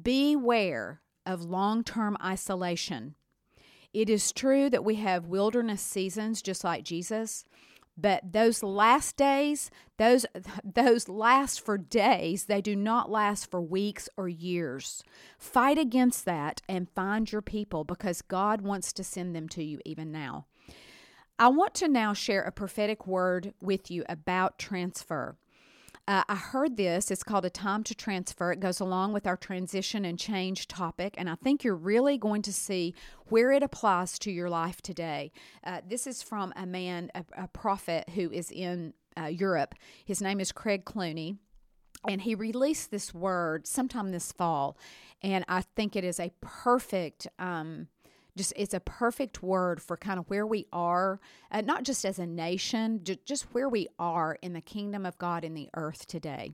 Beware 0.02 1.02
of 1.26 1.44
long 1.44 1.84
term 1.84 2.18
isolation. 2.24 3.16
It 3.94 4.10
is 4.10 4.32
true 4.32 4.70
that 4.70 4.86
we 4.86 4.96
have 4.96 5.28
wilderness 5.28 5.82
seasons 5.82 6.42
just 6.42 6.64
like 6.64 6.84
Jesus, 6.84 7.46
but 7.98 8.32
those 8.32 8.62
last 8.62 9.18
days, 9.18 9.72
those 9.98 10.26
those 10.64 11.10
last 11.10 11.60
for 11.60 11.78
days, 11.78 12.46
they 12.46 12.62
do 12.62 12.76
not 12.76 13.10
last 13.10 13.50
for 13.50 13.62
weeks 13.62 14.08
or 14.16 14.30
years. 14.30 15.04
Fight 15.38 15.78
against 15.78 16.26
that 16.26 16.62
and 16.70 16.90
find 16.90 17.32
your 17.32 17.42
people 17.42 17.84
because 17.84 18.22
God 18.22 18.62
wants 18.62 18.94
to 18.94 19.04
send 19.04 19.36
them 19.36 19.50
to 19.50 19.64
you 19.64 19.80
even 19.86 20.12
now. 20.12 20.46
I 21.40 21.50
want 21.50 21.76
to 21.76 21.88
now 21.88 22.14
share 22.14 22.42
a 22.42 22.52
prophetic 22.52 23.06
word 23.06 23.54
with 23.62 23.92
you 23.92 24.04
about 24.10 24.58
transfer. 24.58 25.38
Uh, 26.08 26.24
I 26.30 26.36
heard 26.36 26.78
this. 26.78 27.12
It's 27.12 27.24
called 27.24 27.44
A 27.44 27.50
Time 27.50 27.84
to 27.84 27.94
Transfer. 27.94 28.54
It 28.54 28.62
goes 28.62 28.80
along 28.80 29.12
with 29.12 29.28
our 29.28 29.36
transition 29.36 30.06
and 30.06 30.18
change 30.18 30.70
topic, 30.70 31.16
and 31.18 31.30
I 31.30 31.36
think 31.36 31.66
you're 31.66 31.76
really 31.76 32.18
going 32.18 32.42
to 32.44 32.54
see 32.54 32.94
where 33.28 33.52
it 33.52 33.62
applies 33.62 34.18
to 34.20 34.32
your 34.32 34.50
life 34.50 34.82
today. 34.82 35.34
Uh, 35.66 35.82
this 35.86 36.08
is 36.08 36.24
from 36.24 36.54
a 36.56 36.66
man, 36.66 37.12
a, 37.14 37.26
a 37.38 37.48
prophet 37.50 38.08
who 38.16 38.32
is 38.32 38.52
in 38.52 38.94
uh, 39.20 39.26
Europe. 39.26 39.76
His 40.06 40.22
name 40.22 40.40
is 40.40 40.54
Craig 40.54 40.86
Cooney 40.86 41.36
and 42.08 42.22
he 42.22 42.36
released 42.36 42.92
this 42.92 43.14
word 43.14 43.66
sometime 43.66 44.12
this 44.12 44.32
fall 44.32 44.78
and 45.24 45.44
i 45.48 45.62
think 45.62 45.96
it 45.96 46.04
is 46.04 46.20
a 46.20 46.32
perfect 46.42 47.28
um, 47.40 47.88
just 48.38 48.54
it's 48.56 48.74
a 48.74 48.80
perfect 48.80 49.44
word 49.44 49.82
for 49.82 49.98
kind 49.98 50.20
of 50.20 50.30
where 50.30 50.46
we 50.48 50.68
are, 50.72 51.20
uh, 51.52 51.62
not 51.62 51.84
just 51.84 52.06
as 52.06 52.20
a 52.20 52.26
nation, 52.26 53.04
just 53.04 53.44
where 53.54 53.68
we 53.68 53.88
are 54.00 54.38
in 54.42 54.54
the 54.54 54.62
kingdom 54.62 55.06
of 55.06 55.18
God 55.18 55.44
in 55.44 55.54
the 55.54 55.70
earth 55.74 56.08
today. 56.08 56.54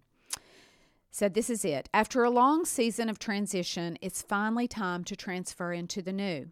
So, 1.12 1.30
this 1.30 1.50
is 1.50 1.64
it. 1.64 1.90
After 1.94 2.24
a 2.24 2.32
long 2.32 2.66
season 2.66 3.08
of 3.08 3.20
transition, 3.20 4.00
it's 4.02 4.24
finally 4.24 4.68
time 4.68 5.04
to 5.04 5.16
transfer 5.16 5.72
into 5.72 6.02
the 6.02 6.14
new. 6.14 6.50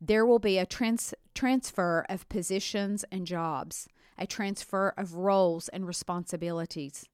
There 0.00 0.24
will 0.24 0.38
be 0.38 0.56
a 0.56 0.64
trans- 0.64 1.14
transfer 1.34 2.06
of 2.08 2.28
positions 2.30 3.04
and 3.12 3.26
jobs, 3.26 3.88
a 4.16 4.26
transfer 4.26 4.94
of 4.96 5.14
roles 5.14 5.68
and 5.68 5.86
responsibilities 5.86 7.06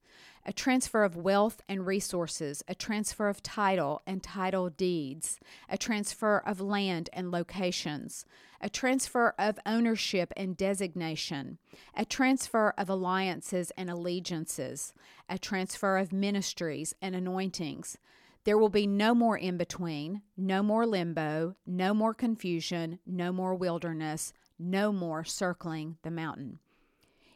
a 0.48 0.52
transfer 0.54 1.04
of 1.04 1.14
wealth 1.14 1.60
and 1.68 1.86
resources, 1.86 2.64
a 2.66 2.74
transfer 2.74 3.28
of 3.28 3.42
title 3.42 4.00
and 4.06 4.22
title 4.22 4.70
deeds, 4.70 5.38
a 5.68 5.76
transfer 5.76 6.38
of 6.38 6.58
land 6.58 7.10
and 7.12 7.30
locations, 7.30 8.24
a 8.58 8.70
transfer 8.70 9.34
of 9.38 9.58
ownership 9.66 10.32
and 10.38 10.56
designation, 10.56 11.58
a 11.94 12.06
transfer 12.06 12.72
of 12.78 12.88
alliances 12.88 13.70
and 13.76 13.90
allegiances, 13.90 14.94
a 15.28 15.38
transfer 15.38 15.98
of 15.98 16.14
ministries 16.14 16.94
and 17.02 17.14
anointings. 17.14 17.98
There 18.44 18.56
will 18.56 18.70
be 18.70 18.86
no 18.86 19.14
more 19.14 19.36
in 19.36 19.58
between, 19.58 20.22
no 20.34 20.62
more 20.62 20.86
limbo, 20.86 21.56
no 21.66 21.92
more 21.92 22.14
confusion, 22.14 23.00
no 23.04 23.32
more 23.32 23.54
wilderness, 23.54 24.32
no 24.58 24.92
more 24.92 25.24
circling 25.24 25.98
the 26.00 26.10
mountain. 26.10 26.58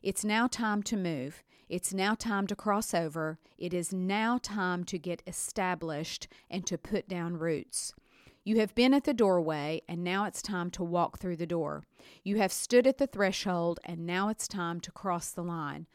It's 0.02 0.25
now 0.25 0.49
time 0.49 0.82
to 0.85 0.97
move. 0.97 1.44
It's 1.68 1.94
now 1.94 2.16
time 2.16 2.49
to 2.49 2.56
cross 2.56 2.92
over. 2.92 3.38
It 3.56 3.73
is 3.73 3.92
now 3.92 4.38
time 4.42 4.82
to 4.85 4.99
get 4.99 5.23
established 5.28 6.26
and 6.50 6.66
to 6.66 6.76
put 6.76 7.09
down 7.09 7.38
roots. 7.38 7.94
You 8.42 8.59
have 8.59 8.75
been 8.75 8.94
at 8.94 9.04
the 9.04 9.14
doorway, 9.14 9.82
and 9.88 10.02
now 10.02 10.25
it's 10.25 10.42
time 10.42 10.73
to 10.73 10.82
walk 10.82 11.21
through 11.21 11.37
the 11.37 11.47
door. 11.47 11.85
You 12.25 12.38
have 12.38 12.52
stood 12.52 12.88
at 12.88 12.99
the 12.99 13.06
threshold, 13.06 13.78
and 13.85 14.04
now 14.04 14.28
it's 14.28 14.49
time 14.49 14.80
to 14.80 14.90
cross 14.90 15.30
the 15.30 15.44
line. 15.44 15.87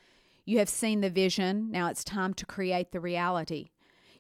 You 0.46 0.60
have 0.60 0.70
seen 0.70 1.02
the 1.02 1.10
vision, 1.10 1.70
now 1.70 1.90
it's 1.90 2.06
time 2.06 2.34
to 2.36 2.46
create 2.46 2.94
the 2.94 3.02
reality. 3.02 3.72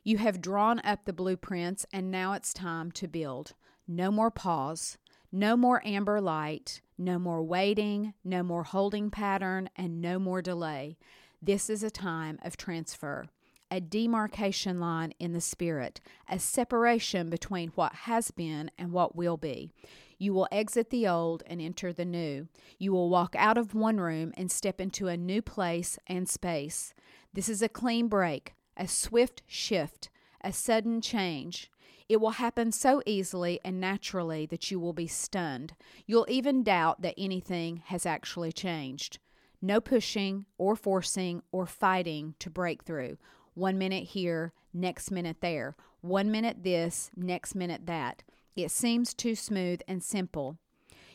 You 0.03 0.17
have 0.17 0.41
drawn 0.41 0.82
up 0.84 1.06
the 1.06 1.13
blueprints, 1.13 1.86
and 1.94 2.12
now 2.12 2.34
it's 2.34 2.53
time 2.53 2.91
to 2.91 3.08
build. 3.08 3.53
No 3.88 4.12
more 4.12 4.32
pause, 4.32 4.98
no 5.31 5.57
more 5.57 5.81
amber 5.86 6.22
light, 6.22 6.81
no 6.98 7.19
more 7.19 7.43
waiting, 7.43 8.13
no 8.24 8.43
more 8.43 8.63
holding 8.63 9.10
pattern, 9.12 9.69
and 9.75 10.01
no 10.01 10.19
more 10.19 10.41
delay. 10.41 10.98
This 11.41 11.69
is 11.69 11.84
a 11.84 11.91
time 11.91 12.39
of 12.43 12.57
transfer 12.57 13.27
a 13.69 13.81
demarcation 13.81 14.79
line 14.79 15.13
in 15.19 15.34
the 15.34 15.41
spirit, 15.41 16.00
a 16.29 16.39
separation 16.39 17.29
between 17.29 17.69
what 17.75 17.93
has 17.93 18.31
been 18.31 18.72
and 18.77 18.91
what 18.91 19.15
will 19.15 19.38
be. 19.38 19.69
You 20.17 20.34
will 20.34 20.48
exit 20.51 20.89
the 20.89 21.07
old 21.07 21.43
and 21.46 21.62
enter 21.62 21.93
the 21.93 22.05
new. 22.05 22.48
You 22.79 22.91
will 22.91 23.10
walk 23.10 23.36
out 23.38 23.57
of 23.57 23.75
one 23.75 24.00
room 24.00 24.34
and 24.36 24.51
step 24.51 24.81
into 24.81 25.07
a 25.07 25.17
new 25.17 25.41
place 25.41 26.00
and 26.07 26.27
space. 26.27 26.93
This 27.34 27.50
is 27.50 27.62
a 27.62 27.69
clean 27.69 28.07
break, 28.07 28.55
a 28.75 28.88
swift 28.88 29.43
shift, 29.46 30.10
a 30.41 30.51
sudden 30.53 31.01
change. 31.01 31.69
It 32.10 32.22
will 32.22 32.32
happen 32.32 32.72
so 32.72 33.02
easily 33.06 33.60
and 33.66 33.82
naturally 33.82 34.46
that 34.46 34.72
you 34.72 34.80
will 34.80 34.94
be 34.94 35.08
stunned. 35.08 35.74
You'll 36.06 36.28
even 36.30 36.64
doubt 36.64 37.02
that 37.02 37.16
anything 37.18 37.84
has 37.88 38.06
actually 38.06 38.54
changed. 38.54 39.20
No 39.62 39.82
pushing 39.82 40.46
or 40.58 40.76
forcing 40.76 41.42
or 41.52 41.66
fighting 41.66 42.36
to 42.40 42.50
break 42.50 42.84
through. 42.84 43.18
One 43.56 43.78
minute 43.78 44.06
here, 44.06 44.54
next 44.74 45.12
minute 45.12 45.38
there. 45.42 45.76
One 46.02 46.32
minute 46.32 46.64
this, 46.64 47.12
next 47.16 47.56
minute 47.56 47.88
that. 47.88 48.24
It 48.56 48.72
seems 48.72 49.14
too 49.14 49.36
smooth 49.36 49.82
and 49.88 50.02
simple. 50.02 50.58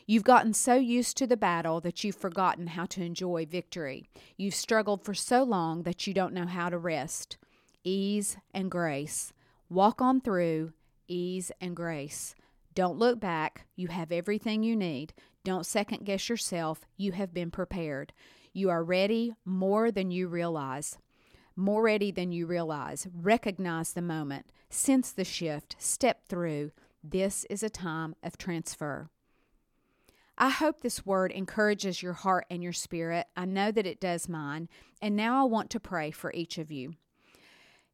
You've 0.07 0.25
gotten 0.25 0.53
so 0.53 0.75
used 0.75 1.17
to 1.19 1.27
the 1.27 1.37
battle 1.37 1.81
that 1.81 2.05
you've 2.05 2.17
forgotten 2.17 2.67
how 2.67 2.87
to 2.87 3.03
enjoy 3.03 3.47
victory. 3.47 4.11
You've 4.37 4.55
struggled 4.55 5.05
for 5.05 5.15
so 5.15 5.43
long 5.43 5.85
that 5.85 6.07
you 6.07 6.13
don't 6.13 6.35
know 6.35 6.47
how 6.47 6.69
to 6.69 6.77
rest. 6.77 7.39
Ease 7.85 8.37
and 8.53 8.71
grace. 8.71 9.33
Walk 9.71 10.03
on 10.03 10.21
through, 10.21 10.73
ease 11.13 11.53
and 11.61 11.77
grace. 11.77 12.35
Don't 12.75 12.99
look 12.99 13.21
back. 13.21 13.67
You 13.77 13.89
have 13.89 14.11
everything 14.11 14.63
you 14.63 14.77
need. 14.77 15.13
Don't 15.45 15.67
second 15.67 16.05
guess 16.05 16.29
yourself. 16.29 16.87
You 16.97 17.13
have 17.13 17.35
been 17.35 17.51
prepared. 17.51 18.13
You 18.53 18.71
are 18.71 18.83
ready 18.83 19.35
more 19.45 19.91
than 19.91 20.11
you 20.11 20.29
realize 20.29 20.99
more 21.57 21.83
ready 21.83 22.11
than 22.11 22.33
you 22.33 22.47
realize. 22.47 23.07
Recognize 23.15 23.93
the 23.93 24.03
moment, 24.03 24.47
sense 24.71 25.13
the 25.13 25.25
shift, 25.25 25.77
step 25.79 26.27
through. 26.29 26.73
This 27.03 27.45
is 27.51 27.63
a 27.63 27.71
time 27.71 28.15
of 28.23 28.39
transfer. 28.39 29.11
I 30.39 30.49
hope 30.51 30.81
this 30.81 31.05
word 31.05 31.31
encourages 31.31 32.03
your 32.03 32.15
heart 32.15 32.47
and 32.51 32.63
your 32.63 32.73
spirit. 32.73 33.27
I 33.37 33.45
know 33.45 33.71
that 33.71 33.87
it 33.87 34.01
does 34.01 34.29
mine. 34.29 34.69
And 35.01 35.15
now 35.15 35.41
I 35.41 35.45
want 35.45 35.71
to 35.71 35.81
pray 35.81 36.11
for 36.11 36.33
each 36.33 36.59
of 36.59 36.71
you. 36.71 36.95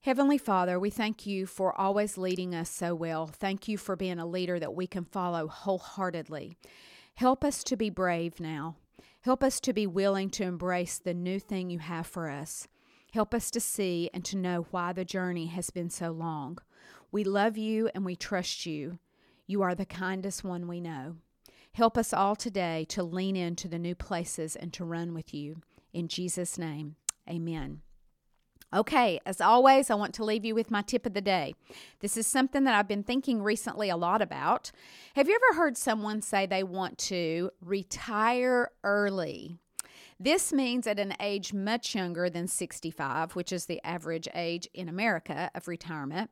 Heavenly 0.03 0.39
Father, 0.39 0.79
we 0.79 0.91
thank 0.91 1.27
you 1.27 1.45
for 1.45 1.79
always 1.79 2.17
leading 2.17 2.55
us 2.55 2.71
so 2.71 2.95
well. 2.95 3.27
Thank 3.27 3.67
you 3.67 3.77
for 3.77 3.97
being 3.97 4.21
a 4.21 4.27
leader 4.27 4.61
that 4.61 4.75
we 4.75 4.87
can 4.87 5.05
follow 5.05 5.49
wholeheartedly. 5.49 6.57
Help 7.15 7.45
us 7.45 7.65
to 7.65 7.77
be 7.77 7.91
brave 7.91 8.39
now. 8.39 8.77
Help 9.23 9.43
us 9.43 9.59
to 9.61 9.73
be 9.73 9.89
willing 9.89 10.31
to 10.31 10.45
embrace 10.45 10.99
the 10.99 11.13
new 11.13 11.41
thing 11.41 11.69
you 11.69 11.81
have 11.81 12.07
for 12.07 12.31
us. 12.31 12.69
Help 13.13 13.35
us 13.35 13.51
to 13.51 13.61
see 13.61 14.09
and 14.15 14.25
to 14.25 14.37
know 14.37 14.67
why 14.71 14.93
the 14.93 15.05
journey 15.05 15.47
has 15.47 15.71
been 15.71 15.91
so 15.91 16.13
long. 16.13 16.59
We 17.11 17.25
love 17.25 17.59
you 17.59 17.91
and 17.93 18.05
we 18.05 18.15
trust 18.15 18.67
you. 18.67 19.01
You 19.49 19.63
are 19.63 19.75
the 19.75 19.85
kindest 19.85 20.45
one 20.45 20.69
we 20.69 20.81
know. 20.81 21.17
Help 21.73 21.99
us 21.99 22.13
all 22.13 22.37
today 22.37 22.87
to 22.91 23.03
lean 23.03 23.35
into 23.35 23.67
the 23.67 23.79
new 23.79 23.97
places 23.97 24.55
and 24.55 24.73
to 24.75 24.85
run 24.85 25.13
with 25.13 25.35
you. 25.35 25.63
In 25.93 26.07
Jesus' 26.07 26.57
name, 26.57 26.95
amen. 27.29 27.81
Okay, 28.75 29.19
as 29.25 29.41
always, 29.41 29.89
I 29.89 29.95
want 29.95 30.13
to 30.15 30.25
leave 30.25 30.45
you 30.45 30.55
with 30.55 30.71
my 30.71 30.83
tip 30.83 31.07
of 31.07 31.15
the 31.15 31.23
day. 31.23 31.55
This 32.01 32.19
is 32.19 32.27
something 32.27 32.65
that 32.65 32.75
I've 32.75 32.89
been 32.89 33.03
thinking 33.03 33.43
recently 33.43 33.89
a 33.89 33.97
lot 33.97 34.21
about. 34.21 34.73
Have 35.15 35.27
you 35.27 35.35
ever 35.35 35.59
heard 35.59 35.79
someone 35.79 36.21
say 36.21 36.45
they 36.45 36.63
want 36.63 36.99
to 36.99 37.51
retire 37.63 38.71
early? 38.85 39.57
This 40.21 40.53
means 40.53 40.87
at 40.87 40.99
an 40.99 41.15
age 41.19 41.55
much 41.55 41.95
younger 41.95 42.29
than 42.29 42.47
65, 42.47 43.35
which 43.37 43.53
is 43.53 43.67
the 43.67 43.81
average 43.85 44.29
age 44.35 44.69
in 44.75 44.89
America 44.89 45.51
of 45.55 45.67
retirement. 45.67 46.31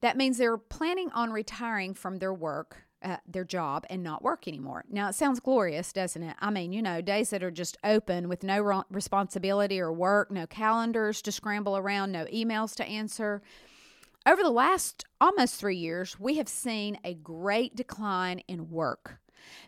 That 0.00 0.16
means 0.16 0.38
they're 0.38 0.58
planning 0.58 1.10
on 1.12 1.30
retiring 1.30 1.94
from 1.94 2.18
their 2.18 2.34
work, 2.34 2.85
uh, 3.02 3.18
their 3.26 3.44
job, 3.44 3.84
and 3.90 4.02
not 4.02 4.22
work 4.22 4.48
anymore. 4.48 4.84
Now, 4.90 5.08
it 5.08 5.14
sounds 5.14 5.40
glorious, 5.40 5.92
doesn't 5.92 6.22
it? 6.22 6.36
I 6.40 6.50
mean, 6.50 6.72
you 6.72 6.82
know, 6.82 7.00
days 7.00 7.30
that 7.30 7.42
are 7.42 7.50
just 7.50 7.76
open 7.84 8.28
with 8.28 8.42
no 8.42 8.84
responsibility 8.90 9.80
or 9.80 9.92
work, 9.92 10.30
no 10.30 10.46
calendars 10.46 11.22
to 11.22 11.32
scramble 11.32 11.76
around, 11.76 12.12
no 12.12 12.24
emails 12.26 12.74
to 12.76 12.84
answer. 12.84 13.42
Over 14.26 14.42
the 14.42 14.50
last 14.50 15.04
almost 15.20 15.54
three 15.54 15.76
years, 15.76 16.18
we 16.18 16.36
have 16.38 16.48
seen 16.48 16.98
a 17.04 17.14
great 17.14 17.76
decline 17.76 18.40
in 18.48 18.70
work. 18.70 19.20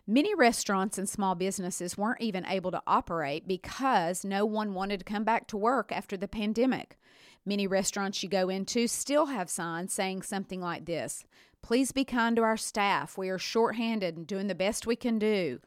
Many 0.05 0.35
restaurants 0.35 0.97
and 0.97 1.07
small 1.07 1.35
businesses 1.35 1.97
weren't 1.97 2.21
even 2.21 2.45
able 2.45 2.71
to 2.71 2.81
operate 2.85 3.47
because 3.47 4.25
no 4.25 4.45
one 4.45 4.73
wanted 4.73 4.99
to 4.99 5.05
come 5.05 5.23
back 5.23 5.47
to 5.47 5.57
work 5.57 5.91
after 5.91 6.17
the 6.17 6.27
pandemic. 6.27 6.97
Many 7.45 7.67
restaurants 7.67 8.21
you 8.21 8.29
go 8.29 8.49
into 8.49 8.87
still 8.87 9.27
have 9.27 9.49
signs 9.49 9.93
saying 9.93 10.23
something 10.23 10.59
like 10.59 10.85
this 10.85 11.23
Please 11.61 11.91
be 11.91 12.03
kind 12.03 12.35
to 12.35 12.43
our 12.43 12.57
staff. 12.57 13.17
We 13.17 13.29
are 13.29 13.37
shorthanded 13.37 14.17
and 14.17 14.25
doing 14.25 14.47
the 14.47 14.55
best 14.55 14.87
we 14.87 14.95
can 14.95 15.19
do. 15.19 15.59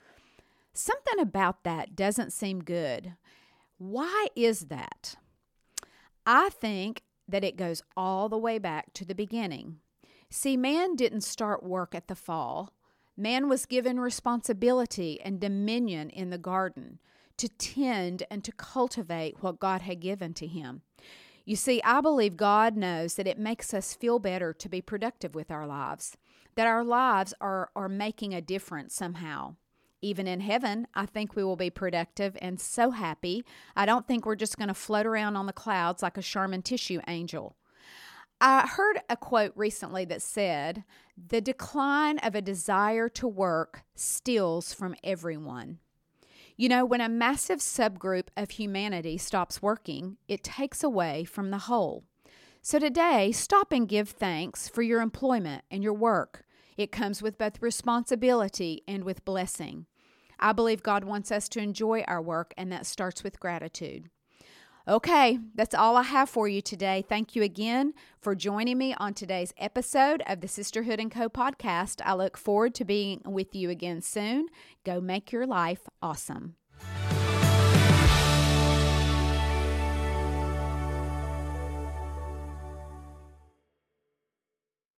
Something 0.74 1.20
about 1.20 1.64
that 1.64 1.94
doesn't 1.94 2.32
seem 2.32 2.64
good. 2.64 3.14
Why 3.78 4.28
is 4.34 4.66
that? 4.66 5.16
I 6.26 6.48
think 6.50 7.02
that 7.28 7.44
it 7.44 7.56
goes 7.56 7.82
all 7.96 8.28
the 8.28 8.38
way 8.38 8.58
back 8.58 8.92
to 8.94 9.04
the 9.04 9.14
beginning. 9.14 9.78
See, 10.30 10.56
man 10.56 10.96
didn't 10.96 11.22
start 11.22 11.62
work 11.62 11.94
at 11.94 12.08
the 12.08 12.14
fall. 12.14 12.72
Man 13.16 13.48
was 13.48 13.66
given 13.66 14.00
responsibility 14.00 15.20
and 15.20 15.38
dominion 15.38 16.08
in 16.10 16.30
the 16.30 16.38
garden 16.38 16.98
to 17.36 17.48
tend 17.48 18.22
and 18.30 18.42
to 18.44 18.52
cultivate 18.52 19.42
what 19.42 19.60
God 19.60 19.82
had 19.82 20.00
given 20.00 20.32
to 20.34 20.46
him. 20.46 20.82
You 21.44 21.56
see, 21.56 21.82
I 21.84 22.00
believe 22.00 22.36
God 22.36 22.76
knows 22.76 23.14
that 23.14 23.26
it 23.26 23.38
makes 23.38 23.74
us 23.74 23.94
feel 23.94 24.18
better 24.18 24.52
to 24.52 24.68
be 24.68 24.80
productive 24.80 25.34
with 25.34 25.50
our 25.50 25.66
lives, 25.66 26.16
that 26.54 26.66
our 26.66 26.84
lives 26.84 27.34
are, 27.40 27.70
are 27.74 27.88
making 27.88 28.32
a 28.32 28.40
difference 28.40 28.94
somehow. 28.94 29.56
Even 30.00 30.26
in 30.26 30.40
heaven, 30.40 30.86
I 30.94 31.06
think 31.06 31.34
we 31.34 31.44
will 31.44 31.56
be 31.56 31.70
productive 31.70 32.36
and 32.42 32.60
so 32.60 32.90
happy. 32.90 33.44
I 33.76 33.86
don't 33.86 34.06
think 34.06 34.26
we're 34.26 34.34
just 34.34 34.58
going 34.58 34.68
to 34.68 34.74
float 34.74 35.06
around 35.06 35.36
on 35.36 35.46
the 35.46 35.52
clouds 35.52 36.02
like 36.02 36.16
a 36.16 36.22
Charmin 36.22 36.62
tissue 36.62 37.00
angel. 37.06 37.56
I 38.40 38.66
heard 38.66 39.00
a 39.08 39.16
quote 39.16 39.52
recently 39.54 40.04
that 40.06 40.20
said, 40.20 40.82
The 41.16 41.40
decline 41.40 42.18
of 42.18 42.34
a 42.34 42.42
desire 42.42 43.08
to 43.10 43.28
work 43.28 43.84
steals 43.94 44.74
from 44.74 44.96
everyone. 45.04 45.78
You 46.56 46.68
know, 46.68 46.84
when 46.84 47.00
a 47.00 47.08
massive 47.08 47.60
subgroup 47.60 48.28
of 48.36 48.50
humanity 48.50 49.18
stops 49.18 49.62
working, 49.62 50.18
it 50.28 50.44
takes 50.44 50.84
away 50.84 51.24
from 51.24 51.50
the 51.50 51.58
whole. 51.58 52.04
So 52.60 52.78
today, 52.78 53.32
stop 53.32 53.72
and 53.72 53.88
give 53.88 54.10
thanks 54.10 54.68
for 54.68 54.82
your 54.82 55.00
employment 55.00 55.64
and 55.70 55.82
your 55.82 55.94
work. 55.94 56.44
It 56.76 56.92
comes 56.92 57.22
with 57.22 57.38
both 57.38 57.60
responsibility 57.60 58.82
and 58.86 59.04
with 59.04 59.24
blessing. 59.24 59.86
I 60.38 60.52
believe 60.52 60.82
God 60.82 61.04
wants 61.04 61.32
us 61.32 61.48
to 61.50 61.60
enjoy 61.60 62.02
our 62.02 62.22
work, 62.22 62.52
and 62.56 62.70
that 62.70 62.86
starts 62.86 63.24
with 63.24 63.40
gratitude. 63.40 64.10
Okay, 64.88 65.38
that's 65.54 65.76
all 65.76 65.96
I 65.96 66.02
have 66.02 66.28
for 66.28 66.48
you 66.48 66.60
today. 66.60 67.04
Thank 67.08 67.36
you 67.36 67.42
again 67.42 67.94
for 68.20 68.34
joining 68.34 68.78
me 68.78 68.94
on 68.94 69.14
today's 69.14 69.54
episode 69.56 70.22
of 70.26 70.40
the 70.40 70.48
Sisterhood 70.48 70.98
and 70.98 71.10
Co 71.10 71.28
podcast. 71.28 72.00
I 72.04 72.14
look 72.14 72.36
forward 72.36 72.74
to 72.76 72.84
being 72.84 73.22
with 73.24 73.54
you 73.54 73.70
again 73.70 74.00
soon. 74.02 74.48
Go 74.84 75.00
make 75.00 75.30
your 75.30 75.46
life 75.46 75.82
awesome. 76.02 76.56